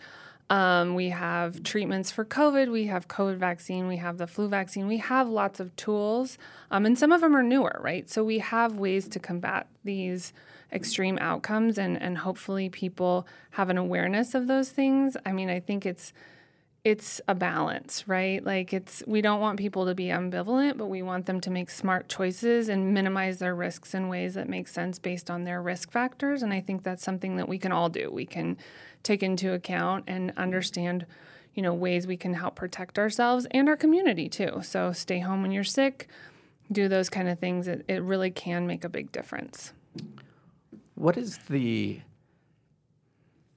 Um, 0.50 0.94
we 0.94 1.08
have 1.08 1.62
treatments 1.62 2.10
for 2.10 2.24
COVID. 2.24 2.70
We 2.70 2.86
have 2.86 3.08
COVID 3.08 3.36
vaccine. 3.36 3.88
We 3.88 3.96
have 3.96 4.18
the 4.18 4.26
flu 4.26 4.48
vaccine. 4.48 4.86
We 4.86 4.98
have 4.98 5.28
lots 5.28 5.58
of 5.58 5.74
tools, 5.76 6.38
um, 6.70 6.86
and 6.86 6.98
some 6.98 7.12
of 7.12 7.20
them 7.20 7.34
are 7.34 7.42
newer, 7.42 7.80
right? 7.82 8.08
So 8.08 8.22
we 8.22 8.38
have 8.38 8.76
ways 8.76 9.08
to 9.08 9.18
combat 9.18 9.66
these 9.84 10.32
extreme 10.72 11.18
outcomes, 11.18 11.78
and 11.78 12.00
and 12.00 12.18
hopefully 12.18 12.68
people 12.68 13.26
have 13.52 13.68
an 13.70 13.78
awareness 13.78 14.34
of 14.34 14.46
those 14.46 14.70
things. 14.70 15.16
I 15.26 15.32
mean, 15.32 15.50
I 15.50 15.60
think 15.60 15.86
it's 15.86 16.12
it's 16.84 17.18
a 17.26 17.34
balance, 17.34 18.06
right? 18.06 18.44
Like 18.44 18.74
it's 18.74 19.02
we 19.06 19.22
don't 19.22 19.40
want 19.40 19.58
people 19.58 19.86
to 19.86 19.94
be 19.94 20.06
ambivalent, 20.06 20.76
but 20.76 20.86
we 20.86 21.00
want 21.02 21.24
them 21.24 21.40
to 21.40 21.50
make 21.50 21.70
smart 21.70 22.10
choices 22.10 22.68
and 22.68 22.92
minimize 22.92 23.38
their 23.38 23.54
risks 23.54 23.94
in 23.94 24.08
ways 24.08 24.34
that 24.34 24.50
make 24.50 24.68
sense 24.68 24.98
based 24.98 25.30
on 25.30 25.44
their 25.44 25.62
risk 25.62 25.90
factors. 25.90 26.42
And 26.42 26.52
I 26.52 26.60
think 26.60 26.82
that's 26.82 27.02
something 27.02 27.36
that 27.36 27.48
we 27.48 27.58
can 27.58 27.72
all 27.72 27.88
do. 27.88 28.10
We 28.10 28.26
can 28.26 28.58
take 29.02 29.22
into 29.22 29.54
account 29.54 30.04
and 30.06 30.32
understand, 30.36 31.06
you 31.54 31.62
know, 31.62 31.72
ways 31.72 32.06
we 32.06 32.18
can 32.18 32.34
help 32.34 32.54
protect 32.54 32.98
ourselves 32.98 33.46
and 33.50 33.66
our 33.66 33.76
community 33.76 34.28
too. 34.28 34.60
So 34.62 34.92
stay 34.92 35.20
home 35.20 35.40
when 35.40 35.52
you're 35.52 35.64
sick, 35.64 36.06
do 36.70 36.86
those 36.86 37.08
kind 37.08 37.28
of 37.28 37.38
things. 37.38 37.66
It, 37.66 37.86
it 37.88 38.02
really 38.02 38.30
can 38.30 38.66
make 38.66 38.84
a 38.84 38.90
big 38.90 39.10
difference. 39.10 39.72
What 40.96 41.16
is 41.16 41.38
the 41.48 42.02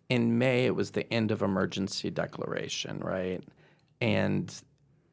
in 0.10 0.38
May 0.38 0.66
it 0.66 0.76
was 0.76 0.92
the 0.92 1.12
end 1.12 1.32
of 1.32 1.42
emergency 1.42 2.10
declaration, 2.10 3.00
right? 3.00 3.44
And 4.02 4.54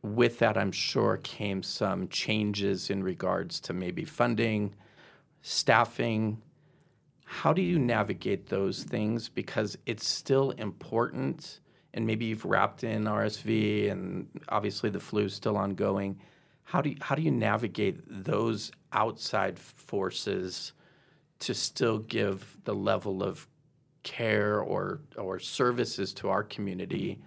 with 0.03 0.39
that 0.39 0.57
I'm 0.57 0.73
sure 0.73 1.19
came 1.23 1.63
some 1.63 2.09
changes 2.09 2.91
in 2.91 3.03
regards 3.03 3.61
to 3.61 3.73
maybe 3.73 4.05
funding, 4.05 4.75
staffing. 5.43 6.41
How 7.25 7.53
do 7.53 7.63
you 7.63 7.79
navigate 7.79 8.49
those 8.49 8.85
things 8.85 9.29
because 9.29 9.77
it's 9.87 10.07
still 10.07 10.51
important 10.53 11.61
and 11.95 12.07
maybe 12.07 12.27
you've 12.27 12.45
wrapped 12.45 12.85
in 12.85 13.05
RSV 13.05 13.91
and 13.91 14.29
obviously 14.49 14.91
the 14.91 15.01
flu 15.01 15.25
is 15.25 15.35
still 15.35 15.57
ongoing. 15.57 16.21
How 16.65 16.81
do 16.81 16.91
you, 16.91 16.97
how 17.01 17.15
do 17.15 17.23
you 17.23 17.31
navigate 17.31 18.01
those 18.09 18.73
outside 18.93 19.59
forces 19.59 20.73
to 21.39 21.55
still 21.55 21.99
give 21.99 22.57
the 22.65 22.75
level 22.75 23.23
of 23.23 23.47
care 24.05 24.61
or 24.61 25.01
or 25.17 25.41
services 25.41 26.15
to 26.15 26.29
our 26.29 26.45
community, 26.45 27.19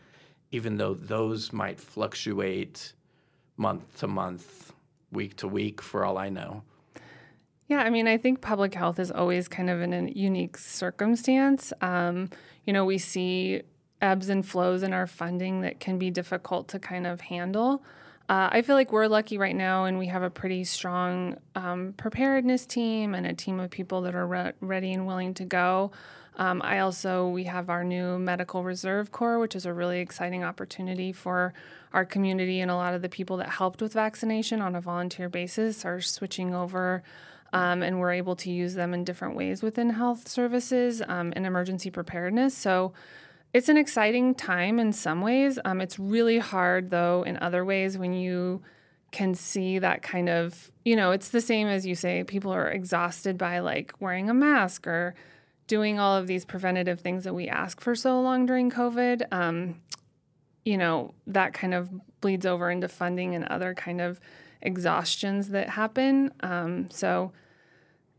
even 0.52 0.78
though 0.78 0.94
those 0.94 1.52
might 1.52 1.80
fluctuate 1.80 2.94
month 3.58 4.00
to 4.00 4.08
month, 4.08 4.72
week 5.12 5.36
to 5.38 5.48
week, 5.48 5.82
for 5.82 6.06
all 6.06 6.18
I 6.18 6.30
know. 6.30 6.64
Yeah, 7.68 7.80
I 7.80 7.90
mean, 7.90 8.08
I 8.08 8.18
think 8.18 8.40
public 8.40 8.74
health 8.74 8.98
is 8.98 9.12
always 9.12 9.50
kind 9.50 9.70
of 9.70 9.82
in 9.82 9.92
a 9.92 10.10
unique 10.12 10.58
circumstance. 10.58 11.74
Um, 11.82 12.30
you 12.66 12.72
know, 12.72 12.86
we 12.86 12.98
see 12.98 13.64
ebbs 14.02 14.30
and 14.30 14.46
flows 14.46 14.84
in 14.84 14.94
our 14.94 15.08
funding 15.08 15.62
that 15.62 15.80
can 15.80 15.98
be 15.98 16.10
difficult 16.10 16.70
to 16.70 16.80
kind 16.80 17.06
of 17.06 17.20
handle. 17.20 17.84
Uh, 18.30 18.50
I 18.52 18.62
feel 18.62 18.76
like 18.76 18.92
we're 18.92 19.08
lucky 19.08 19.38
right 19.38 19.56
now, 19.56 19.86
and 19.86 19.98
we 19.98 20.08
have 20.08 20.22
a 20.22 20.30
pretty 20.30 20.66
strong 20.66 21.38
um, 21.56 21.94
preparedness 21.98 22.66
team 22.66 23.16
and 23.16 23.26
a 23.26 23.34
team 23.34 23.60
of 23.60 23.70
people 23.70 24.02
that 24.02 24.16
are 24.16 24.28
re- 24.28 24.52
ready 24.60 24.94
and 24.94 25.08
willing 25.08 25.34
to 25.36 25.46
go. 25.46 25.92
Um, 26.38 26.62
I 26.64 26.80
also 26.80 27.28
we 27.28 27.46
have 27.46 27.70
our 27.70 27.84
new 27.84 28.18
medical 28.20 28.64
reserve 28.64 29.12
corps, 29.12 29.40
which 29.40 29.56
is 29.56 29.66
a 29.66 29.74
really 29.74 30.00
exciting 30.00 30.44
opportunity 30.44 31.12
for 31.12 31.54
our 31.94 32.06
community, 32.06 32.62
and 32.62 32.72
a 32.72 32.76
lot 32.76 32.94
of 32.94 33.02
the 33.02 33.10
people 33.10 33.38
that 33.38 33.50
helped 33.50 33.82
with 33.82 33.94
vaccination 33.94 34.62
on 34.62 34.76
a 34.76 34.82
volunteer 34.82 35.30
basis 35.30 35.84
are 35.84 36.00
switching 36.00 36.54
over. 36.54 37.04
Um, 37.54 37.82
and 37.82 38.00
we're 38.00 38.12
able 38.12 38.36
to 38.38 38.52
use 38.52 38.74
them 38.74 38.94
in 38.94 39.06
different 39.06 39.36
ways 39.36 39.64
within 39.64 39.92
health 39.92 40.28
services 40.28 41.02
um, 41.08 41.32
and 41.34 41.46
emergency 41.46 41.90
preparedness. 41.90 42.56
So 42.56 42.92
it's 43.54 43.70
an 43.70 43.78
exciting 43.78 44.36
time 44.36 44.80
in 44.80 44.92
some 44.92 45.22
ways. 45.22 45.58
Um, 45.64 45.80
it's 45.80 45.98
really 45.98 46.40
hard, 46.40 46.90
though, 46.90 47.24
in 47.24 47.38
other 47.38 47.64
ways 47.64 47.98
when 47.98 48.12
you 48.12 48.62
can 49.12 49.34
see 49.34 49.80
that 49.80 50.04
kind 50.04 50.28
of, 50.28 50.72
you 50.84 50.98
know, 50.98 51.12
it's 51.12 51.30
the 51.30 51.40
same 51.40 51.68
as 51.68 51.86
you 51.86 51.96
say, 51.96 52.26
people 52.26 52.52
are 52.52 52.70
exhausted 52.70 53.38
by 53.38 53.60
like 53.60 53.94
wearing 54.02 54.30
a 54.30 54.34
mask 54.34 54.86
or 54.86 55.16
doing 55.68 56.00
all 56.00 56.16
of 56.16 56.28
these 56.28 56.46
preventative 56.46 57.00
things 57.02 57.24
that 57.26 57.34
we 57.34 57.48
ask 57.48 57.80
for 57.82 57.96
so 57.96 58.22
long 58.22 58.46
during 58.46 58.72
COVID. 58.72 59.24
Um, 59.32 59.82
you 60.66 60.78
know, 60.78 61.14
that 61.28 61.54
kind 61.54 61.74
of 61.74 61.90
bleeds 62.22 62.46
over 62.46 62.70
into 62.70 62.88
funding 62.88 63.36
and 63.36 63.46
other 63.46 63.74
kind 63.74 64.02
of 64.02 64.20
exhaustions 64.62 65.50
that 65.50 65.70
happen. 65.70 66.32
Um, 66.42 66.90
so 66.90 67.32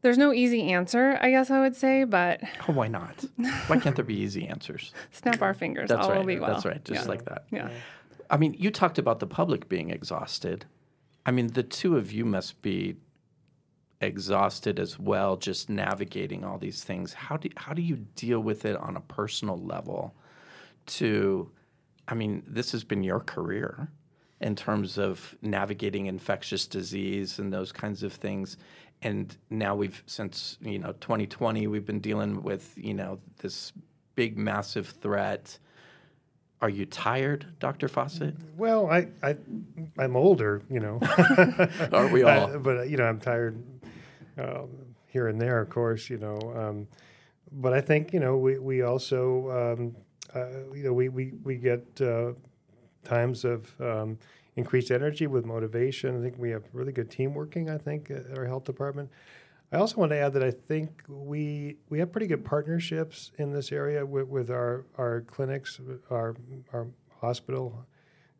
there's 0.02 0.16
no 0.18 0.32
easy 0.32 0.72
answer, 0.72 1.18
I 1.20 1.30
guess 1.30 1.50
I 1.50 1.60
would 1.60 1.74
say, 1.76 2.04
but 2.04 2.40
Oh, 2.68 2.72
why 2.72 2.88
not? 2.88 3.24
Why 3.66 3.78
can't 3.78 3.96
there 3.96 4.04
be 4.04 4.14
easy 4.20 4.46
answers? 4.46 4.92
snap 5.10 5.42
our 5.42 5.54
fingers. 5.54 5.88
That's 5.88 6.06
all 6.06 6.10
right. 6.12 6.18
will 6.20 6.26
be 6.26 6.38
well. 6.38 6.52
That's 6.52 6.64
right. 6.64 6.82
Just 6.84 7.04
Yeah. 7.04 7.08
like 7.10 7.24
that. 7.26 7.44
Yeah. 7.50 7.68
I 8.30 8.36
mean, 8.36 8.54
you 8.58 8.70
talked 8.70 8.98
about 8.98 9.20
the 9.20 9.26
public 9.26 9.68
being 9.68 9.90
exhausted. 9.90 10.66
I 11.26 11.30
mean, 11.30 11.48
the 11.48 11.62
two 11.62 11.96
of 11.96 12.12
you 12.12 12.24
must 12.24 12.62
be 12.62 12.96
exhausted 14.00 14.78
as 14.78 14.98
well, 14.98 15.36
just 15.36 15.68
navigating 15.68 16.44
all 16.44 16.58
these 16.58 16.84
things. 16.84 17.12
How 17.12 17.36
do 17.36 17.48
how 17.56 17.72
do 17.72 17.82
you 17.82 17.96
deal 18.14 18.40
with 18.40 18.64
it 18.64 18.76
on 18.76 18.96
a 18.96 19.00
personal 19.00 19.58
level? 19.58 20.14
To, 20.86 21.50
I 22.06 22.14
mean, 22.14 22.42
this 22.46 22.72
has 22.72 22.82
been 22.82 23.02
your 23.02 23.20
career, 23.20 23.90
in 24.40 24.54
terms 24.54 24.98
of 24.98 25.36
navigating 25.42 26.06
infectious 26.06 26.66
disease 26.66 27.38
and 27.38 27.52
those 27.52 27.72
kinds 27.72 28.02
of 28.02 28.12
things. 28.12 28.56
And 29.02 29.36
now 29.50 29.74
we've 29.74 30.02
since 30.06 30.58
you 30.60 30.78
know 30.78 30.92
2020 31.00 31.66
we've 31.66 31.86
been 31.86 32.00
dealing 32.00 32.42
with 32.42 32.72
you 32.76 32.94
know 32.94 33.18
this 33.38 33.72
big 34.14 34.36
massive 34.36 34.88
threat. 34.88 35.58
Are 36.60 36.68
you 36.68 36.86
tired, 36.86 37.46
Dr. 37.60 37.86
Fawcett? 37.86 38.34
Well, 38.56 38.90
I, 38.90 39.06
I, 39.22 39.36
I'm 39.96 40.16
older, 40.16 40.60
you 40.68 40.80
know. 40.80 40.98
Are 41.92 42.08
we 42.08 42.22
all? 42.24 42.52
Uh, 42.52 42.58
but, 42.58 42.90
you 42.90 42.96
know, 42.96 43.04
I'm 43.04 43.20
tired 43.20 43.62
um, 44.38 44.68
here 45.06 45.28
and 45.28 45.40
there, 45.40 45.60
of 45.60 45.70
course, 45.70 46.08
you 46.08 46.18
know. 46.18 46.38
Um, 46.56 46.88
but 47.52 47.72
I 47.72 47.80
think, 47.80 48.12
you 48.12 48.20
know, 48.20 48.36
we, 48.36 48.58
we 48.58 48.82
also, 48.82 49.50
um, 49.50 49.96
uh, 50.34 50.74
you 50.74 50.84
know, 50.84 50.92
we, 50.92 51.08
we, 51.08 51.32
we 51.42 51.56
get 51.56 51.84
uh, 52.00 52.32
times 53.04 53.44
of 53.44 53.72
um, 53.80 54.18
increased 54.56 54.90
energy 54.90 55.26
with 55.26 55.44
motivation. 55.44 56.18
I 56.18 56.22
think 56.22 56.38
we 56.38 56.50
have 56.50 56.64
really 56.72 56.92
good 56.92 57.10
team 57.10 57.34
working, 57.34 57.70
I 57.70 57.78
think, 57.78 58.10
at 58.10 58.36
our 58.36 58.44
health 58.44 58.64
department. 58.64 59.10
I 59.72 59.76
also 59.76 59.96
want 59.96 60.10
to 60.12 60.16
add 60.16 60.32
that 60.32 60.42
I 60.42 60.50
think 60.50 61.02
we 61.08 61.76
we 61.90 61.98
have 61.98 62.10
pretty 62.10 62.26
good 62.26 62.42
partnerships 62.42 63.32
in 63.36 63.52
this 63.52 63.70
area 63.70 64.04
with, 64.04 64.26
with 64.26 64.50
our, 64.50 64.86
our 64.96 65.20
clinics, 65.22 65.78
our 66.10 66.34
our 66.72 66.86
hospital, 67.20 67.86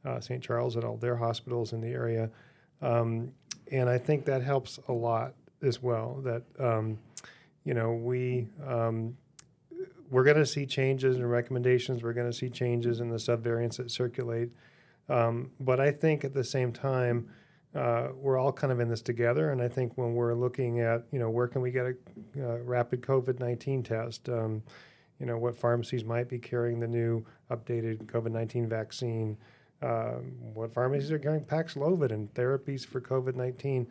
uh, 0.06 0.20
St. 0.20 0.42
Charles, 0.42 0.76
and 0.76 0.84
all 0.84 0.96
their 0.96 1.16
hospitals 1.16 1.74
in 1.74 1.82
the 1.82 1.88
area, 1.88 2.30
um, 2.80 3.30
and 3.70 3.90
I 3.90 3.98
think 3.98 4.24
that 4.24 4.42
helps 4.42 4.78
a 4.88 4.92
lot 4.92 5.34
as 5.62 5.82
well. 5.82 6.20
That 6.24 6.42
um, 6.58 6.98
you 7.64 7.74
know 7.74 7.92
we 7.92 8.48
um, 8.66 9.16
we're 10.10 10.24
going 10.24 10.36
to 10.36 10.46
see 10.46 10.66
changes 10.66 11.16
in 11.16 11.26
recommendations. 11.26 12.02
We're 12.02 12.12
going 12.14 12.30
to 12.30 12.36
see 12.36 12.48
changes 12.48 13.00
in 13.00 13.08
the 13.08 13.16
subvariants 13.16 13.76
that 13.76 13.90
circulate, 13.90 14.50
um, 15.08 15.50
but 15.60 15.80
I 15.80 15.90
think 15.90 16.24
at 16.24 16.34
the 16.34 16.44
same 16.44 16.72
time 16.72 17.28
uh, 17.74 18.08
we're 18.14 18.38
all 18.38 18.52
kind 18.52 18.72
of 18.72 18.80
in 18.80 18.88
this 18.88 19.02
together. 19.02 19.50
And 19.50 19.60
I 19.60 19.68
think 19.68 19.92
when 19.96 20.14
we're 20.14 20.34
looking 20.34 20.80
at, 20.80 21.04
you 21.12 21.18
know, 21.18 21.30
where 21.30 21.46
can 21.46 21.60
we 21.60 21.70
get 21.70 21.86
a 21.86 21.94
uh, 22.38 22.58
rapid 22.58 23.02
COVID 23.02 23.40
19 23.40 23.82
test, 23.82 24.28
um, 24.28 24.62
you 25.20 25.26
know, 25.26 25.36
what 25.36 25.56
pharmacies 25.56 26.04
might 26.04 26.28
be 26.28 26.38
carrying 26.38 26.80
the 26.80 26.88
new 26.88 27.24
updated 27.50 28.04
COVID 28.06 28.30
19 28.30 28.68
vaccine, 28.68 29.36
um, 29.82 30.32
what 30.54 30.72
pharmacies 30.72 31.12
are 31.12 31.18
carrying 31.18 31.44
Paxlovid 31.44 32.10
and 32.10 32.32
therapies 32.34 32.86
for 32.86 33.00
COVID 33.00 33.34
19. 33.34 33.86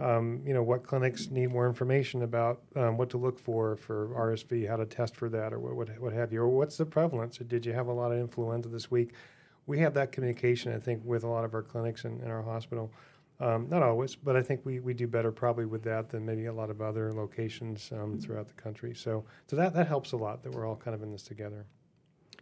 Um, 0.00 0.40
you 0.46 0.54
know, 0.54 0.62
what 0.62 0.82
clinics 0.82 1.30
need 1.30 1.50
more 1.50 1.66
information 1.66 2.22
about 2.22 2.62
um, 2.74 2.96
what 2.96 3.10
to 3.10 3.18
look 3.18 3.38
for 3.38 3.76
for 3.76 4.08
RSV, 4.08 4.68
how 4.68 4.76
to 4.76 4.86
test 4.86 5.14
for 5.14 5.28
that, 5.28 5.52
or 5.52 5.58
what, 5.58 5.74
what, 5.74 6.00
what 6.00 6.12
have 6.12 6.32
you, 6.32 6.40
or 6.40 6.48
what's 6.48 6.76
the 6.76 6.86
prevalence? 6.86 7.38
Did 7.38 7.66
you 7.66 7.72
have 7.72 7.86
a 7.86 7.92
lot 7.92 8.10
of 8.12 8.18
influenza 8.18 8.68
this 8.68 8.90
week? 8.90 9.12
We 9.66 9.78
have 9.80 9.94
that 9.94 10.10
communication, 10.10 10.72
I 10.74 10.78
think, 10.78 11.02
with 11.04 11.22
a 11.22 11.28
lot 11.28 11.44
of 11.44 11.54
our 11.54 11.62
clinics 11.62 12.04
and 12.04 12.22
in 12.22 12.30
our 12.30 12.42
hospital. 12.42 12.90
Um, 13.40 13.68
not 13.70 13.82
always, 13.82 14.16
but 14.16 14.36
I 14.36 14.42
think 14.42 14.60
we, 14.64 14.80
we 14.80 14.92
do 14.92 15.06
better 15.06 15.32
probably 15.32 15.64
with 15.64 15.82
that 15.84 16.10
than 16.10 16.26
maybe 16.26 16.46
a 16.46 16.52
lot 16.52 16.68
of 16.68 16.82
other 16.82 17.12
locations 17.12 17.90
um, 17.92 18.18
throughout 18.18 18.48
the 18.48 18.54
country. 18.54 18.94
So, 18.94 19.24
so 19.46 19.56
that, 19.56 19.72
that 19.74 19.86
helps 19.86 20.12
a 20.12 20.16
lot 20.16 20.42
that 20.42 20.52
we're 20.52 20.66
all 20.66 20.76
kind 20.76 20.94
of 20.94 21.02
in 21.02 21.10
this 21.10 21.22
together. 21.22 21.64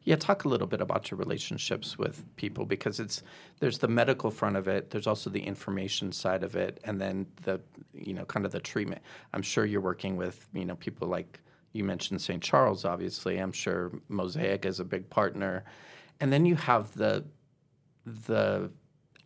Yeah, 0.04 0.16
talk 0.16 0.44
a 0.44 0.48
little 0.48 0.66
bit 0.66 0.80
about 0.80 1.10
your 1.10 1.18
relationships 1.18 1.98
with 1.98 2.24
people 2.36 2.64
because 2.64 2.98
it's 3.00 3.22
there's 3.60 3.78
the 3.78 3.88
medical 3.88 4.30
front 4.30 4.56
of 4.56 4.68
it, 4.68 4.90
there's 4.90 5.06
also 5.06 5.28
the 5.30 5.40
information 5.40 6.12
side 6.12 6.42
of 6.42 6.56
it, 6.56 6.80
and 6.84 7.00
then 7.00 7.26
the 7.42 7.60
you 7.92 8.14
know 8.14 8.24
kind 8.24 8.46
of 8.46 8.52
the 8.52 8.60
treatment. 8.60 9.02
I'm 9.34 9.42
sure 9.42 9.64
you're 9.64 9.80
working 9.80 10.16
with 10.16 10.48
you 10.54 10.64
know 10.64 10.76
people 10.76 11.08
like 11.08 11.40
you 11.72 11.84
mentioned 11.84 12.20
St. 12.22 12.42
Charles, 12.42 12.84
obviously. 12.84 13.38
I'm 13.38 13.52
sure 13.52 13.92
Mosaic 14.08 14.64
is 14.64 14.80
a 14.80 14.84
big 14.84 15.08
partner, 15.10 15.64
and 16.20 16.32
then 16.32 16.46
you 16.46 16.56
have 16.56 16.92
the 16.94 17.24
the 18.04 18.70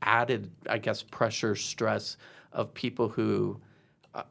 added, 0.02 0.50
I 0.68 0.78
guess, 0.78 1.02
pressure, 1.02 1.54
stress 1.54 2.16
of 2.52 2.74
people 2.74 3.08
who 3.08 3.60
uh, 4.14 4.24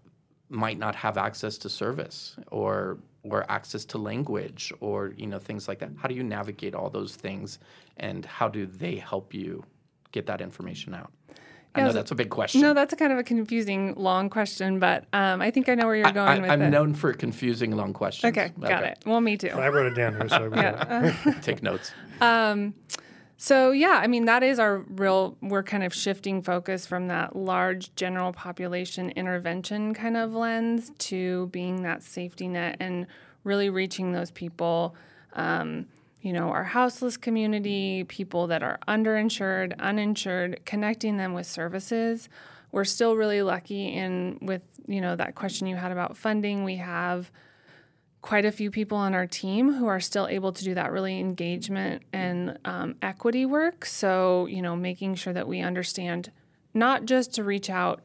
might 0.50 0.77
not 0.77 0.95
have 0.95 1.17
access 1.17 1.57
to 1.60 1.69
service 1.69 2.36
or 2.51 2.98
or 3.24 3.50
access 3.50 3.86
to 3.86 3.98
language 3.98 4.74
or 4.80 5.13
you 5.18 5.28
know 5.28 5.40
things 5.40 5.68
like 5.68 5.80
that. 5.80 5.92
How 5.98 6.08
do 6.08 6.16
you 6.16 6.24
navigate 6.24 6.75
all 6.75 6.90
those 6.90 7.15
things, 7.15 7.60
and 7.98 8.26
how 8.26 8.48
do 8.48 8.65
they 8.65 8.95
help 8.95 9.34
you 9.34 9.63
get 10.12 10.26
that 10.28 10.41
information 10.41 10.93
out? 10.93 11.12
I 11.74 11.82
know 11.84 11.93
that's 11.93 12.12
a 12.12 12.15
big 12.15 12.30
question. 12.30 12.60
No, 12.60 12.74
that's 12.74 12.91
a 12.91 12.98
kind 12.98 13.13
of 13.13 13.17
a 13.19 13.24
confusing 13.24 13.93
long 13.95 14.30
question, 14.30 14.80
but 14.80 15.06
um, 15.13 15.41
I 15.41 15.52
think 15.52 15.69
I 15.69 15.76
know 15.76 15.86
where 15.86 15.95
you're 15.95 16.12
going 16.12 16.28
I, 16.28 16.39
with 16.39 16.52
I'm 16.52 16.62
it. 16.63 16.69
known 16.69 16.93
for 16.93 17.13
confusing 17.13 17.76
long 17.78 17.93
questions. 17.93 18.38
Okay, 18.38 18.52
got 18.60 18.84
it. 18.84 19.00
Well, 19.06 19.22
me 19.22 19.38
too. 19.38 19.50
I 19.50 19.69
wrote 19.69 19.89
it 19.89 19.95
down 19.95 20.13
here, 20.13 20.28
so 20.28 20.52
Yeah. 20.56 21.13
Take 21.41 21.63
notes. 21.63 21.91
So 23.43 23.71
yeah, 23.71 23.99
I 23.99 24.06
mean 24.06 24.25
that 24.25 24.43
is 24.43 24.60
our 24.60 24.86
real. 24.88 25.36
We're 25.41 25.63
kind 25.63 25.82
of 25.82 25.95
shifting 25.95 26.43
focus 26.43 26.86
from 26.86 27.08
that 27.08 27.36
large 27.36 27.89
general 27.95 28.34
population 28.34 29.10
intervention 29.10 29.95
kind 29.95 30.15
of 30.15 30.36
lens 30.36 30.91
to 31.10 31.47
being 31.47 31.82
that 31.82 32.04
safety 32.04 32.47
net 32.47 32.77
and 32.80 33.08
really 33.43 33.71
reaching 33.71 34.12
those 34.12 34.30
people. 34.30 34.93
Um, 35.34 35.88
you 36.21 36.34
know, 36.34 36.49
our 36.49 36.63
houseless 36.63 37.17
community, 37.17 38.04
people 38.04 38.45
that 38.45 38.62
are 38.62 38.77
underinsured, 38.88 39.75
uninsured, 39.80 40.60
connecting 40.63 41.17
them 41.17 41.34
with 41.34 41.47
services. 41.47 42.30
We're 42.71 42.84
still 42.84 43.15
really 43.15 43.41
lucky 43.41 43.88
in 43.88 44.38
with 44.39 44.62
you 44.86 45.01
know 45.01 45.15
that 45.15 45.34
question 45.34 45.65
you 45.65 45.77
had 45.77 45.91
about 45.91 46.15
funding. 46.15 46.63
We 46.63 46.75
have 46.75 47.32
quite 48.21 48.45
a 48.45 48.51
few 48.51 48.69
people 48.69 48.97
on 48.97 49.13
our 49.13 49.25
team 49.25 49.73
who 49.73 49.88
are 49.88 49.99
still 49.99 50.27
able 50.27 50.51
to 50.53 50.63
do 50.63 50.75
that 50.75 50.91
really 50.91 51.19
engagement 51.19 52.03
and 52.13 52.57
um, 52.65 52.95
equity 53.01 53.45
work. 53.45 53.86
So, 53.86 54.45
you 54.45 54.62
know, 54.62 54.75
making 54.75 55.15
sure 55.15 55.34
that 55.34 55.47
we 55.47 55.60
understand 55.62 56.31
not 56.73 57.05
just 57.05 57.34
to 57.36 57.43
reach 57.43 57.69
out 57.69 58.03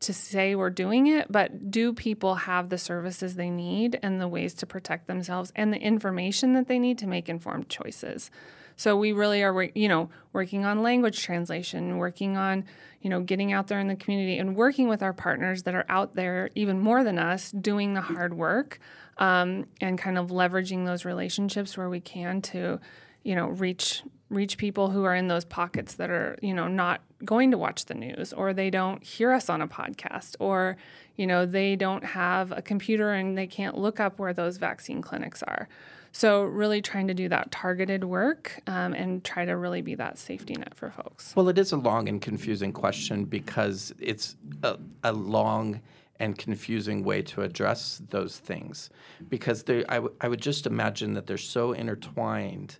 to 0.00 0.12
say 0.12 0.54
we're 0.54 0.70
doing 0.70 1.06
it, 1.06 1.32
but 1.32 1.70
do 1.70 1.92
people 1.92 2.34
have 2.34 2.68
the 2.68 2.78
services 2.78 3.34
they 3.34 3.50
need 3.50 3.98
and 4.02 4.20
the 4.20 4.28
ways 4.28 4.54
to 4.54 4.66
protect 4.66 5.06
themselves 5.06 5.52
and 5.56 5.72
the 5.72 5.80
information 5.80 6.52
that 6.52 6.68
they 6.68 6.78
need 6.78 6.98
to 6.98 7.06
make 7.06 7.28
informed 7.28 7.68
choices. 7.68 8.30
So 8.76 8.96
we 8.96 9.12
really 9.12 9.42
are, 9.42 9.62
you 9.74 9.88
know, 9.88 10.10
working 10.32 10.64
on 10.64 10.82
language 10.82 11.22
translation, 11.22 11.98
working 11.98 12.36
on, 12.36 12.64
you 13.00 13.10
know, 13.10 13.20
getting 13.20 13.52
out 13.52 13.68
there 13.68 13.80
in 13.80 13.86
the 13.86 13.96
community 13.96 14.38
and 14.38 14.56
working 14.56 14.88
with 14.88 15.02
our 15.02 15.12
partners 15.12 15.62
that 15.64 15.74
are 15.74 15.86
out 15.88 16.14
there 16.14 16.50
even 16.54 16.80
more 16.80 17.04
than 17.04 17.18
us 17.18 17.50
doing 17.52 17.94
the 17.94 18.00
hard 18.00 18.34
work 18.34 18.80
um, 19.18 19.66
and 19.80 19.98
kind 19.98 20.18
of 20.18 20.28
leveraging 20.28 20.84
those 20.84 21.04
relationships 21.04 21.76
where 21.76 21.88
we 21.88 22.00
can 22.00 22.42
to, 22.42 22.80
you 23.22 23.34
know, 23.34 23.48
reach 23.48 24.02
reach 24.30 24.58
people 24.58 24.90
who 24.90 25.04
are 25.04 25.14
in 25.14 25.28
those 25.28 25.44
pockets 25.44 25.94
that 25.94 26.10
are, 26.10 26.36
you 26.42 26.54
know, 26.54 26.66
not 26.66 27.00
going 27.24 27.50
to 27.50 27.58
watch 27.58 27.84
the 27.86 27.94
news 27.94 28.32
or 28.32 28.52
they 28.52 28.70
don't 28.70 29.02
hear 29.02 29.32
us 29.32 29.48
on 29.48 29.62
a 29.62 29.68
podcast 29.68 30.34
or, 30.40 30.76
you 31.16 31.26
know, 31.26 31.46
they 31.46 31.76
don't 31.76 32.04
have 32.04 32.50
a 32.50 32.62
computer 32.62 33.12
and 33.12 33.38
they 33.38 33.46
can't 33.46 33.78
look 33.78 34.00
up 34.00 34.18
where 34.18 34.32
those 34.32 34.56
vaccine 34.56 35.00
clinics 35.02 35.42
are. 35.44 35.68
So, 36.16 36.44
really 36.44 36.80
trying 36.80 37.08
to 37.08 37.14
do 37.14 37.28
that 37.28 37.50
targeted 37.50 38.04
work 38.04 38.60
um, 38.68 38.94
and 38.94 39.24
try 39.24 39.44
to 39.44 39.56
really 39.56 39.82
be 39.82 39.96
that 39.96 40.16
safety 40.16 40.54
net 40.54 40.72
for 40.76 40.92
folks. 40.92 41.34
Well, 41.34 41.48
it 41.48 41.58
is 41.58 41.72
a 41.72 41.76
long 41.76 42.08
and 42.08 42.22
confusing 42.22 42.72
question 42.72 43.24
because 43.24 43.92
it's 43.98 44.36
a, 44.62 44.78
a 45.02 45.12
long 45.12 45.80
and 46.20 46.38
confusing 46.38 47.02
way 47.02 47.20
to 47.22 47.42
address 47.42 48.00
those 48.10 48.38
things. 48.38 48.90
Because 49.28 49.64
they, 49.64 49.84
I, 49.86 49.96
w- 49.96 50.14
I 50.20 50.28
would 50.28 50.40
just 50.40 50.68
imagine 50.68 51.14
that 51.14 51.26
they're 51.26 51.36
so 51.36 51.72
intertwined 51.72 52.78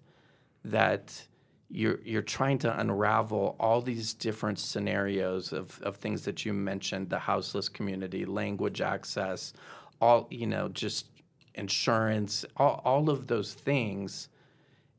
that 0.64 1.26
you're, 1.68 1.98
you're 2.04 2.22
trying 2.22 2.58
to 2.58 2.78
unravel 2.78 3.56
all 3.58 3.80
these 3.80 4.14
different 4.14 4.60
scenarios 4.60 5.52
of, 5.52 5.82
of 5.82 5.96
things 5.96 6.22
that 6.22 6.44
you 6.46 6.52
mentioned 6.52 7.10
the 7.10 7.18
houseless 7.18 7.68
community, 7.68 8.24
language 8.24 8.80
access, 8.80 9.52
all, 10.00 10.28
you 10.30 10.46
know, 10.46 10.68
just 10.68 11.06
insurance, 11.54 12.44
all, 12.56 12.80
all 12.84 13.10
of 13.10 13.26
those 13.26 13.54
things. 13.54 14.28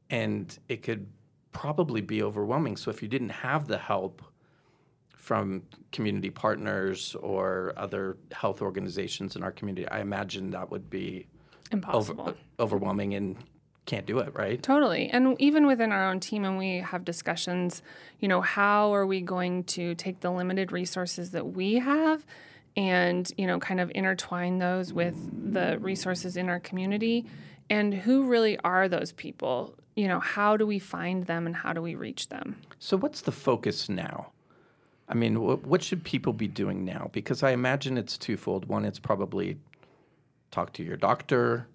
And 0.10 0.58
it 0.70 0.84
could 0.84 1.08
probably 1.52 2.02
be 2.02 2.22
overwhelming. 2.22 2.78
So 2.78 2.92
if 2.92 3.02
you 3.02 3.08
didn't 3.08 3.30
have 3.30 3.68
the 3.68 3.78
help 3.78 4.22
from 5.16 5.64
community 5.92 6.30
partners 6.30 7.16
or 7.16 7.74
other 7.78 8.18
health 8.32 8.62
organizations 8.62 9.36
in 9.36 9.44
our 9.44 9.52
community, 9.52 9.88
I 9.88 10.02
imagine 10.02 10.52
that 10.52 10.70
would 10.70 10.90
be 10.90 11.28
Impossible. 11.72 12.22
over, 12.22 12.36
overwhelming 12.60 13.16
and 13.16 13.36
can't 13.86 14.06
do 14.06 14.20
it, 14.20 14.34
right? 14.36 14.62
Totally. 14.62 15.10
And 15.10 15.36
even 15.40 15.68
within 15.68 15.92
our 15.92 16.10
own 16.10 16.20
team, 16.20 16.44
and 16.44 16.58
we 16.58 16.78
have 16.78 17.06
discussions, 17.06 17.82
you 18.20 18.28
know, 18.28 18.42
how 18.42 18.94
are 18.94 19.06
we 19.06 19.22
going 19.22 19.64
to 19.66 19.96
take 19.96 20.20
the 20.20 20.32
limited 20.32 20.72
resources 20.72 21.32
that 21.32 21.54
we 21.54 21.76
have 21.76 22.26
and, 22.78 23.32
you 23.38 23.48
know, 23.48 23.60
kind 23.60 23.80
of 23.80 23.92
intertwine 23.96 24.60
those 24.60 24.94
with 24.94 25.16
the 25.54 25.78
resources 25.80 26.38
in 26.38 26.50
our 26.50 26.60
community? 26.60 27.26
And 27.70 27.94
who 27.94 28.28
really 28.28 28.58
are 28.60 28.88
those 28.88 29.12
people? 29.12 29.76
You 29.96 30.08
know, 30.08 30.20
how 30.20 30.58
do 30.58 30.68
we 30.68 30.80
find 30.80 31.26
them 31.26 31.46
and 31.46 31.56
how 31.56 31.74
do 31.74 31.82
we 31.82 31.96
reach 31.96 32.30
them? 32.30 32.58
So, 32.80 32.98
what's 32.98 33.22
the 33.22 33.32
focus 33.32 33.90
now? 33.90 34.32
I 35.08 35.14
mean, 35.14 35.36
wh- 35.36 35.66
what 35.66 35.82
should 35.84 36.04
people 36.04 36.34
be 36.34 36.48
doing 36.48 36.84
now? 36.84 37.10
Because 37.12 37.44
I 37.44 37.52
imagine 37.52 37.98
it's 37.98 38.18
twofold. 38.18 38.66
One, 38.66 38.86
it's 38.86 39.00
probably 39.00 39.58
talk 40.52 40.74
to 40.74 40.84
your 40.84 40.98
doctor, 40.98 41.68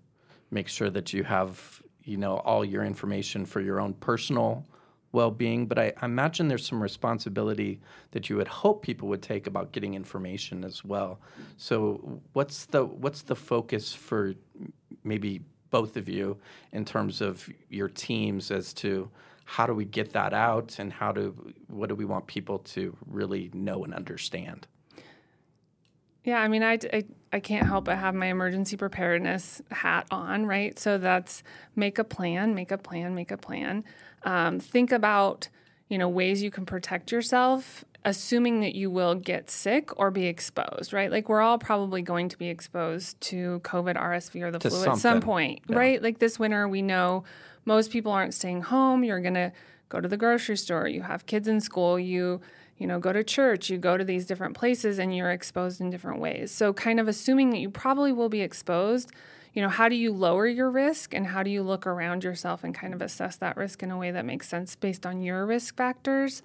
make 0.51 0.69
sure 0.69 0.91
that 0.91 1.13
you 1.13 1.25
have, 1.25 1.83
you 2.05 2.17
know, 2.17 2.37
all 2.39 2.65
your 2.65 2.85
information 2.85 3.47
for 3.47 3.61
your 3.61 3.81
own 3.81 3.95
personal 3.95 4.65
well-being, 5.13 5.67
but 5.67 5.79
I, 5.79 5.93
I 6.01 6.07
imagine 6.07 6.49
there's 6.49 6.67
some 6.67 6.83
responsibility 6.83 7.81
that 8.13 8.31
you 8.31 8.37
would 8.37 8.49
hope 8.49 8.83
people 8.83 9.09
would 9.09 9.23
take 9.23 9.47
about 9.47 9.73
getting 9.73 9.95
information 9.95 10.65
as 10.65 10.85
well. 10.85 11.19
So, 11.57 12.21
what's 12.33 12.67
the 12.67 12.85
what's 12.85 13.23
the 13.23 13.35
focus 13.35 13.93
for 13.93 14.35
maybe 15.03 15.43
both 15.71 15.97
of 15.97 16.09
you 16.09 16.37
in 16.73 16.85
terms 16.85 17.21
of 17.21 17.49
your 17.69 17.89
teams 17.89 18.51
as 18.51 18.73
to 18.75 19.11
how 19.45 19.67
do 19.67 19.75
we 19.75 19.85
get 19.85 20.13
that 20.13 20.33
out 20.33 20.79
and 20.79 20.93
how 20.93 21.11
do 21.11 21.35
what 21.69 21.89
do 21.89 21.95
we 21.95 22.05
want 22.05 22.27
people 22.27 22.59
to 22.59 22.97
really 23.07 23.51
know 23.53 23.83
and 23.85 23.93
understand? 23.95 24.67
Yeah, 26.23 26.39
I 26.39 26.49
mean, 26.49 26.63
I, 26.63 26.79
I, 26.93 27.05
I 27.33 27.41
can't 27.41 27.67
help 27.67 27.87
but 27.87 27.97
have 27.97 28.15
my 28.15 28.27
emergency 28.27 28.77
preparedness 28.77 29.63
hat 29.71 30.07
on, 30.11 30.45
right? 30.45 30.79
So 30.79 30.99
that's 30.99 31.43
make 31.75 31.99
a 31.99 32.05
plan, 32.05 32.55
make 32.55 32.71
a 32.71 32.79
plan, 32.79 33.15
make 33.15 33.31
a 33.31 33.39
plan. 33.39 33.85
Um, 34.23 34.61
think 34.61 34.93
about, 34.93 35.49
you 35.89 35.99
know, 35.99 36.09
ways 36.09 36.43
you 36.43 36.51
can 36.51 36.67
protect 36.67 37.11
yourself, 37.13 37.85
assuming 38.05 38.61
that 38.61 38.75
you 38.75 38.91
will 38.91 39.15
get 39.15 39.51
sick 39.51 39.91
or 39.99 40.11
be 40.11 40.27
exposed, 40.27 40.93
right? 40.93 41.11
Like 41.11 41.29
we're 41.29 41.41
all 41.41 41.59
probably 41.59 42.03
going 42.03 42.29
to 42.29 42.39
be 42.39 42.49
exposed 42.49 43.21
to 43.23 43.61
COVID, 43.65 43.97
RSV, 43.97 44.43
or 44.43 44.51
the 44.51 44.59
To 44.59 44.71
flu 44.71 44.85
at 44.85 44.99
some 44.99 45.21
point, 45.21 45.61
yeah. 45.69 45.77
right? 45.77 46.03
Like 46.03 46.19
this 46.19 46.39
winter, 46.39 46.69
we 46.69 46.83
know 46.83 47.25
most 47.65 47.91
people 47.91 48.13
aren't 48.13 48.35
staying 48.35 48.63
home. 48.63 49.05
You're 49.05 49.21
gonna 49.21 49.53
go 49.89 50.01
to 50.01 50.09
the 50.09 50.17
grocery 50.17 50.57
store. 50.57 50.89
You 50.89 51.03
have 51.03 51.27
kids 51.27 51.49
in 51.49 51.61
school. 51.61 51.99
You 51.99 52.41
you 52.81 52.87
know, 52.87 52.99
go 52.99 53.13
to 53.13 53.23
church, 53.23 53.69
you 53.69 53.77
go 53.77 53.99
to 53.99 54.05
these 54.05 54.25
different 54.25 54.57
places 54.57 54.99
and 54.99 55.15
you're 55.15 55.31
exposed 55.31 55.83
in 55.83 55.91
different 55.91 56.19
ways. 56.19 56.51
So, 56.51 56.73
kind 56.73 56.99
of 56.99 57.09
assuming 57.09 57.51
that 57.51 57.59
you 57.59 57.69
probably 57.69 58.11
will 58.11 58.31
be 58.31 58.41
exposed, 58.41 59.13
you 59.53 59.63
know, 59.63 59.69
how 59.69 59.89
do 59.89 59.97
you 59.97 60.13
lower 60.13 60.47
your 60.47 60.71
risk 60.71 61.15
and 61.15 61.27
how 61.27 61.43
do 61.43 61.51
you 61.51 61.63
look 61.63 61.87
around 61.87 62.25
yourself 62.25 62.63
and 62.65 62.75
kind 62.75 62.95
of 62.95 63.03
assess 63.03 63.37
that 63.37 63.57
risk 63.57 63.83
in 63.83 63.91
a 63.91 63.99
way 63.99 64.11
that 64.11 64.25
makes 64.25 64.49
sense 64.49 64.77
based 64.77 65.05
on 65.07 65.23
your 65.23 65.47
risk 65.47 65.77
factors? 65.77 66.43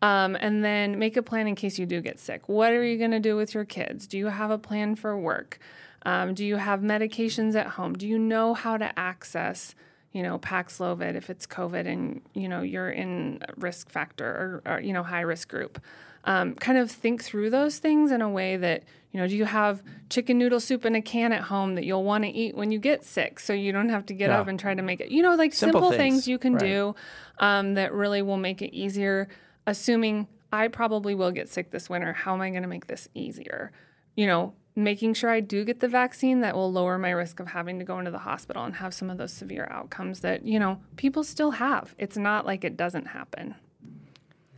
Um, 0.00 0.36
and 0.36 0.64
then 0.64 0.98
make 0.98 1.16
a 1.16 1.22
plan 1.22 1.48
in 1.48 1.56
case 1.56 1.78
you 1.78 1.86
do 1.86 2.00
get 2.00 2.20
sick. 2.20 2.48
What 2.48 2.72
are 2.72 2.84
you 2.84 2.98
going 2.98 3.10
to 3.10 3.20
do 3.20 3.36
with 3.36 3.54
your 3.54 3.64
kids? 3.64 4.06
Do 4.06 4.16
you 4.16 4.26
have 4.26 4.50
a 4.50 4.58
plan 4.58 4.94
for 4.94 5.18
work? 5.18 5.58
Um, 6.02 6.34
do 6.34 6.44
you 6.44 6.56
have 6.56 6.80
medications 6.80 7.56
at 7.56 7.66
home? 7.66 7.94
Do 7.94 8.06
you 8.06 8.18
know 8.18 8.54
how 8.54 8.76
to 8.76 8.96
access? 8.98 9.74
You 10.12 10.22
know, 10.22 10.38
Paxlovid 10.38 11.14
if 11.14 11.30
it's 11.30 11.46
COVID 11.46 11.86
and, 11.86 12.22
you 12.34 12.48
know, 12.48 12.62
you're 12.62 12.90
in 12.90 13.40
risk 13.56 13.90
factor 13.90 14.62
or, 14.66 14.72
or 14.74 14.80
you 14.80 14.92
know, 14.92 15.02
high 15.02 15.20
risk 15.20 15.48
group. 15.48 15.80
Um, 16.24 16.54
kind 16.54 16.76
of 16.78 16.90
think 16.90 17.22
through 17.22 17.50
those 17.50 17.78
things 17.78 18.10
in 18.10 18.20
a 18.20 18.28
way 18.28 18.56
that, 18.56 18.82
you 19.12 19.20
know, 19.20 19.26
do 19.26 19.34
you 19.36 19.44
have 19.46 19.82
chicken 20.10 20.36
noodle 20.36 20.60
soup 20.60 20.84
in 20.84 20.94
a 20.94 21.00
can 21.00 21.32
at 21.32 21.42
home 21.42 21.74
that 21.76 21.84
you'll 21.84 22.04
want 22.04 22.24
to 22.24 22.30
eat 22.30 22.54
when 22.54 22.70
you 22.70 22.78
get 22.78 23.04
sick 23.04 23.40
so 23.40 23.52
you 23.52 23.72
don't 23.72 23.88
have 23.88 24.04
to 24.06 24.14
get 24.14 24.28
Yeah. 24.28 24.40
up 24.40 24.48
and 24.48 24.58
try 24.60 24.74
to 24.74 24.82
make 24.82 25.00
it, 25.00 25.10
you 25.10 25.22
know, 25.22 25.34
like 25.36 25.54
Simple 25.54 25.80
simple, 25.80 25.90
things, 25.96 26.14
things. 26.16 26.28
you 26.28 26.38
can 26.38 26.54
right. 26.54 26.60
do 26.60 26.94
um, 27.38 27.74
that 27.74 27.92
really 27.94 28.20
will 28.20 28.36
make 28.36 28.60
it 28.60 28.74
easier, 28.76 29.28
assuming 29.66 30.26
I 30.52 30.68
probably 30.68 31.14
will 31.14 31.30
get 31.30 31.48
sick 31.48 31.70
this 31.70 31.88
winter. 31.88 32.12
How 32.12 32.34
am 32.34 32.40
I 32.40 32.50
going 32.50 32.62
to 32.62 32.68
make 32.68 32.88
this 32.88 33.08
easier? 33.14 33.72
You 34.16 34.26
know, 34.26 34.54
making 34.78 35.12
sure 35.14 35.28
I 35.28 35.40
do 35.40 35.64
get 35.64 35.80
the 35.80 35.88
vaccine 35.88 36.40
that 36.40 36.54
will 36.54 36.70
lower 36.70 36.98
my 36.98 37.10
risk 37.10 37.40
of 37.40 37.48
having 37.48 37.78
to 37.80 37.84
go 37.84 37.98
into 37.98 38.10
the 38.10 38.18
hospital 38.18 38.64
and 38.64 38.76
have 38.76 38.94
some 38.94 39.10
of 39.10 39.18
those 39.18 39.32
severe 39.32 39.66
outcomes 39.70 40.20
that, 40.20 40.44
you 40.44 40.58
know, 40.58 40.80
people 40.96 41.24
still 41.24 41.52
have. 41.52 41.94
It's 41.98 42.16
not 42.16 42.46
like 42.46 42.64
it 42.64 42.76
doesn't 42.76 43.06
happen. 43.06 43.56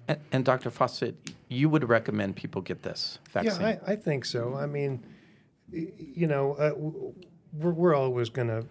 And, 0.09 0.18
and 0.30 0.44
Dr. 0.44 0.70
Fawcett, 0.70 1.16
you 1.48 1.68
would 1.68 1.88
recommend 1.88 2.37
people 2.37 2.61
get 2.61 2.83
this 2.83 3.18
vaccine? 3.30 3.61
Yeah, 3.61 3.78
I, 3.87 3.92
I 3.92 3.96
think 3.96 4.24
so. 4.24 4.54
I 4.54 4.66
mean, 4.66 5.02
you 5.72 6.26
know, 6.26 6.52
uh, 6.54 6.72
we're, 7.52 7.72
we're 7.72 7.94
always 7.94 8.28
going 8.28 8.48
to 8.48 8.64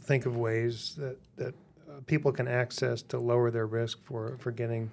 think 0.00 0.26
of 0.26 0.36
ways 0.36 0.94
that 0.98 1.16
that 1.36 1.54
uh, 1.88 2.00
people 2.06 2.30
can 2.30 2.46
access 2.46 3.02
to 3.02 3.18
lower 3.18 3.50
their 3.50 3.66
risk 3.66 4.04
for 4.04 4.36
for 4.38 4.50
getting, 4.50 4.90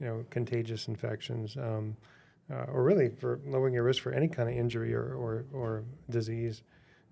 you 0.00 0.06
know, 0.06 0.24
contagious 0.30 0.88
infections, 0.88 1.56
um, 1.56 1.96
uh, 2.50 2.64
or 2.68 2.82
really 2.82 3.08
for 3.08 3.40
lowering 3.46 3.74
your 3.74 3.84
risk 3.84 4.02
for 4.02 4.12
any 4.12 4.28
kind 4.28 4.48
of 4.48 4.56
injury 4.56 4.94
or 4.94 5.14
or, 5.14 5.44
or 5.52 5.84
disease. 6.10 6.62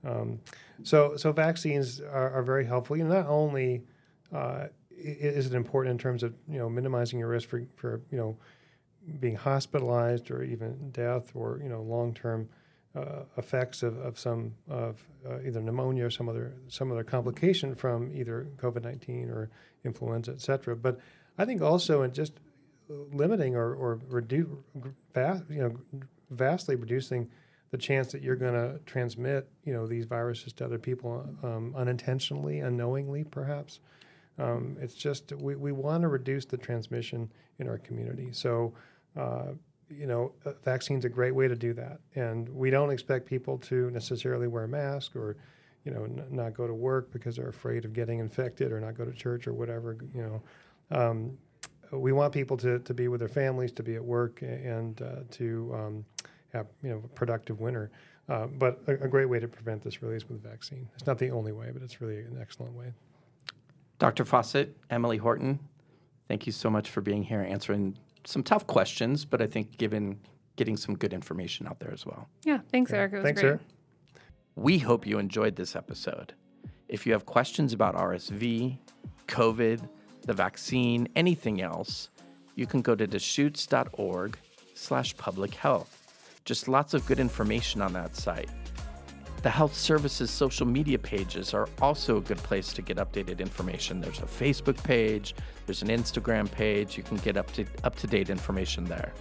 Um, 0.05 0.41
so 0.83 1.17
so 1.17 1.33
vaccines 1.33 2.01
are, 2.01 2.31
are 2.31 2.43
very 2.43 2.65
helpful. 2.65 2.97
You 2.97 3.05
know, 3.05 3.15
not 3.15 3.27
only 3.27 3.83
uh, 4.33 4.67
is 4.91 5.47
it 5.47 5.55
important 5.55 5.93
in 5.93 5.99
terms 5.99 6.23
of 6.23 6.35
you 6.49 6.59
know 6.59 6.69
minimizing 6.69 7.19
your 7.19 7.29
risk 7.29 7.49
for 7.49 7.63
for 7.77 8.01
you 8.11 8.19
know 8.19 8.37
being 9.19 9.37
hospitalized 9.37 10.31
or 10.31 10.43
even 10.43 10.91
death 10.91 11.33
or 11.35 11.61
you 11.63 11.69
know 11.69 11.83
long-term 11.83 12.49
uh, 12.95 13.23
effects 13.37 13.83
of, 13.83 13.97
of 13.99 14.19
some 14.19 14.53
of 14.69 15.03
uh, 15.29 15.39
either 15.47 15.61
pneumonia 15.61 16.05
or 16.05 16.11
some 16.11 16.29
other 16.29 16.55
some 16.69 16.91
other 16.91 17.05
complication 17.05 17.75
from 17.75 18.11
either 18.15 18.49
COVID-19 18.57 19.31
or 19.31 19.51
influenza, 19.85 20.33
et 20.33 20.41
cetera. 20.41 20.77
But 20.77 20.99
I 21.39 21.45
think 21.45 21.63
also 21.63 22.03
in 22.03 22.13
just 22.13 22.35
limiting 23.13 23.57
or, 23.57 23.75
or 23.75 24.01
reduce, 24.09 24.49
vast, 25.15 25.45
you 25.49 25.63
know, 25.63 26.01
vastly 26.31 26.77
reducing 26.77 27.29
the 27.71 27.79
chance 27.79 28.11
that 28.13 28.23
you're 28.23 28.37
going 28.37 28.55
to 28.55 28.81
transmit, 28.85 29.49
you 29.65 29.73
know, 29.73 29.87
these 29.87 30.05
viruses 30.05 30.53
to 30.55 30.65
other 30.65 30.79
people 30.79 31.25
um, 31.43 31.75
unintentionally, 31.77 32.61
unknowingly, 32.61 33.25
perhaps. 33.25 33.81
Um, 34.39 34.77
it's 34.81 34.95
just 34.95 35.33
we, 35.33 35.55
we 35.55 35.73
want 35.73 36.03
to 36.03 36.09
reduce 36.09 36.45
the 36.45 36.57
transmission 36.57 37.31
in 37.59 37.69
our 37.69 37.79
community. 37.79 38.31
So, 38.33 38.73
uh, 39.17 39.53
you 39.89 40.07
know, 40.07 40.33
a 40.45 40.55
vaccine's 40.65 41.05
a 41.05 41.09
great 41.09 41.35
way 41.35 41.49
to 41.49 41.57
do 41.57 41.73
that. 41.75 42.01
And 42.15 42.49
we 42.49 42.71
don't 42.71 42.91
expect 42.91 43.27
people 43.27 43.59
to 43.59 43.91
necessarily 43.91 44.47
wear 44.47 44.65
a 44.65 44.69
mask 44.69 45.15
or, 45.15 45.37
you 45.85 45.93
know, 45.93 46.05
n- 46.05 46.25
not 46.31 46.55
go 46.55 46.67
to 46.67 46.75
work 46.75 47.13
because 47.13 47.37
they're 47.37 47.49
afraid 47.49 47.85
of 47.85 47.93
getting 47.93 48.19
infected 48.19 48.73
or 48.73 48.81
not 48.81 48.97
go 48.97 49.05
to 49.05 49.13
church 49.13 49.47
or 49.47 49.53
whatever, 49.53 49.97
you 50.15 50.23
know. 50.23 50.43
Um, 50.97 51.39
we 51.99 52.13
want 52.13 52.33
people 52.33 52.57
to, 52.59 52.79
to 52.81 52.95
be 52.95 53.09
with 53.09 53.21
their 53.21 53.29
families, 53.29 53.73
to 53.73 53.83
be 53.83 53.95
at 53.95 54.05
work, 54.05 54.43
and 54.43 55.01
uh, 55.03 55.17
to 55.33 55.73
um, 55.75 56.05
have 56.53 56.67
you 56.83 56.91
know 56.91 57.03
a 57.05 57.09
productive 57.09 57.61
winter. 57.61 57.91
Uh, 58.29 58.47
but 58.47 58.81
a, 58.87 58.93
a 58.93 59.09
great 59.09 59.29
way 59.29 59.41
to 59.41 59.49
prevent 59.49 59.83
this 59.83 60.03
really 60.03 60.15
is 60.15 60.29
with 60.29 60.45
a 60.45 60.49
vaccine. 60.49 60.89
It's 60.95 61.07
not 61.07 61.19
the 61.19 61.31
only 61.31 61.53
way, 61.53 61.71
but 61.73 61.83
it's 61.83 62.01
really 62.01 62.19
an 62.19 62.39
excellent 62.41 62.75
way. 62.75 62.93
Dr. 63.99 64.25
Fawcett, 64.25 64.77
Emily 64.89 65.17
Horton, 65.17 65.59
thank 66.29 66.47
you 66.47 66.53
so 66.53 66.71
much 66.71 66.89
for 66.89 67.01
being 67.01 67.25
here, 67.25 67.41
answering 67.41 67.99
some 68.25 68.43
tough 68.43 68.67
questions, 68.67 69.25
but 69.25 69.43
I 69.43 69.47
think 69.47 69.77
given 69.79 70.21
getting 70.57 70.77
some 70.77 70.97
good 70.97 71.13
information 71.13 71.67
out 71.67 71.81
there 71.81 71.93
as 71.93 72.07
well. 72.07 72.29
Yeah, 72.45 72.61
thanks, 72.71 72.93
Eric. 72.93 73.13
It 73.13 73.17
was 73.17 73.25
Thanks, 73.25 73.41
great. 73.41 73.51
Sarah. 73.51 73.61
We 74.57 74.79
hope 74.79 75.07
you 75.07 75.19
enjoyed 75.19 75.57
this 75.57 75.75
episode. 75.75 76.35
If 76.89 77.07
you 77.07 77.13
have 77.13 77.25
questions 77.25 77.73
about 77.73 77.95
RSV, 77.95 78.77
COVID, 79.27 79.89
the 80.23 80.33
vaccine, 80.33 81.09
anything 81.17 81.63
else, 81.63 82.11
you 82.55 82.67
can 82.67 82.83
go 82.83 82.95
to 82.95 83.07
deschutes.org 83.07 84.39
slash 84.75 85.17
public 85.17 85.55
health. 85.55 85.97
Just 86.45 86.69
lots 86.69 86.95
of 86.95 87.07
good 87.07 87.21
information 87.21 87.81
on 87.81 87.93
that 87.93 88.17
site. 88.17 88.51
The 89.43 89.51
health 89.51 89.75
services 89.75 90.31
social 90.31 90.67
media 90.67 90.99
pages 90.99 91.55
are 91.55 91.69
also 91.81 92.19
a 92.19 92.21
good 92.21 92.39
place 92.39 92.75
to 92.75 92.83
get 92.83 92.99
updated 92.99 93.41
information. 93.41 94.01
There's 94.01 94.19
a 94.19 94.27
Facebook 94.27 94.83
page, 94.85 95.35
there's 95.65 95.81
an 95.81 95.89
Instagram 95.89 96.51
page. 96.51 96.99
You 96.99 97.03
can 97.03 97.17
get 97.19 97.39
up 97.39 97.51
to 97.53 97.65
up 97.85 97.97
to 97.97 98.07
date 98.07 98.29
information 98.29 98.85
there. 98.85 99.15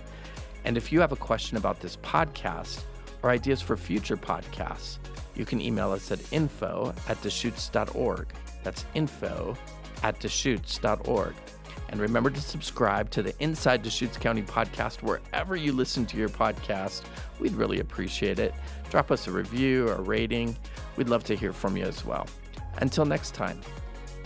And 0.66 0.76
if 0.76 0.92
you 0.92 1.00
have 1.00 1.14
a 1.14 1.16
question 1.16 1.56
about 1.56 1.80
this 1.80 1.96
podcast 1.98 2.82
or 3.24 3.30
ideas 3.30 3.62
for 3.62 3.78
future 3.78 4.18
podcasts, 4.18 5.00
you 5.36 5.46
can 5.46 5.62
email 5.62 5.92
us 5.92 6.12
at 6.12 6.20
info 6.34 6.94
at 7.08 7.22
deschutes.org. 7.22 8.28
That's 8.64 8.86
info 8.94 9.58
at 10.04 10.20
deschutes.org. 10.20 11.34
And 11.90 12.00
remember 12.00 12.30
to 12.30 12.42
subscribe 12.42 13.10
to 13.12 13.24
the 13.24 13.34
Inside 13.42 13.82
Deschutes 13.82 14.18
County 14.18 14.44
podcast 14.44 15.02
wherever 15.02 15.56
you 15.56 15.74
listen 15.74 16.06
to 16.08 16.18
your 16.18 16.30
podcast. 16.30 17.04
We'd 17.40 17.54
really 17.54 17.80
appreciate 17.80 18.38
it. 18.38 18.54
Drop 18.92 19.12
us 19.12 19.28
a 19.28 19.32
review 19.32 19.88
or 19.88 19.94
a 19.94 20.02
rating. 20.02 20.56
We'd 20.98 21.10
love 21.10 21.24
to 21.26 21.36
hear 21.36 21.52
from 21.52 21.76
you 21.76 21.86
as 21.86 22.06
well. 22.06 22.28
Until 22.78 23.06
next 23.06 23.34
time, 23.34 23.60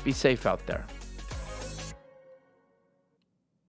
be 0.04 0.12
safe 0.12 0.46
out 0.46 0.66
there. 0.66 0.86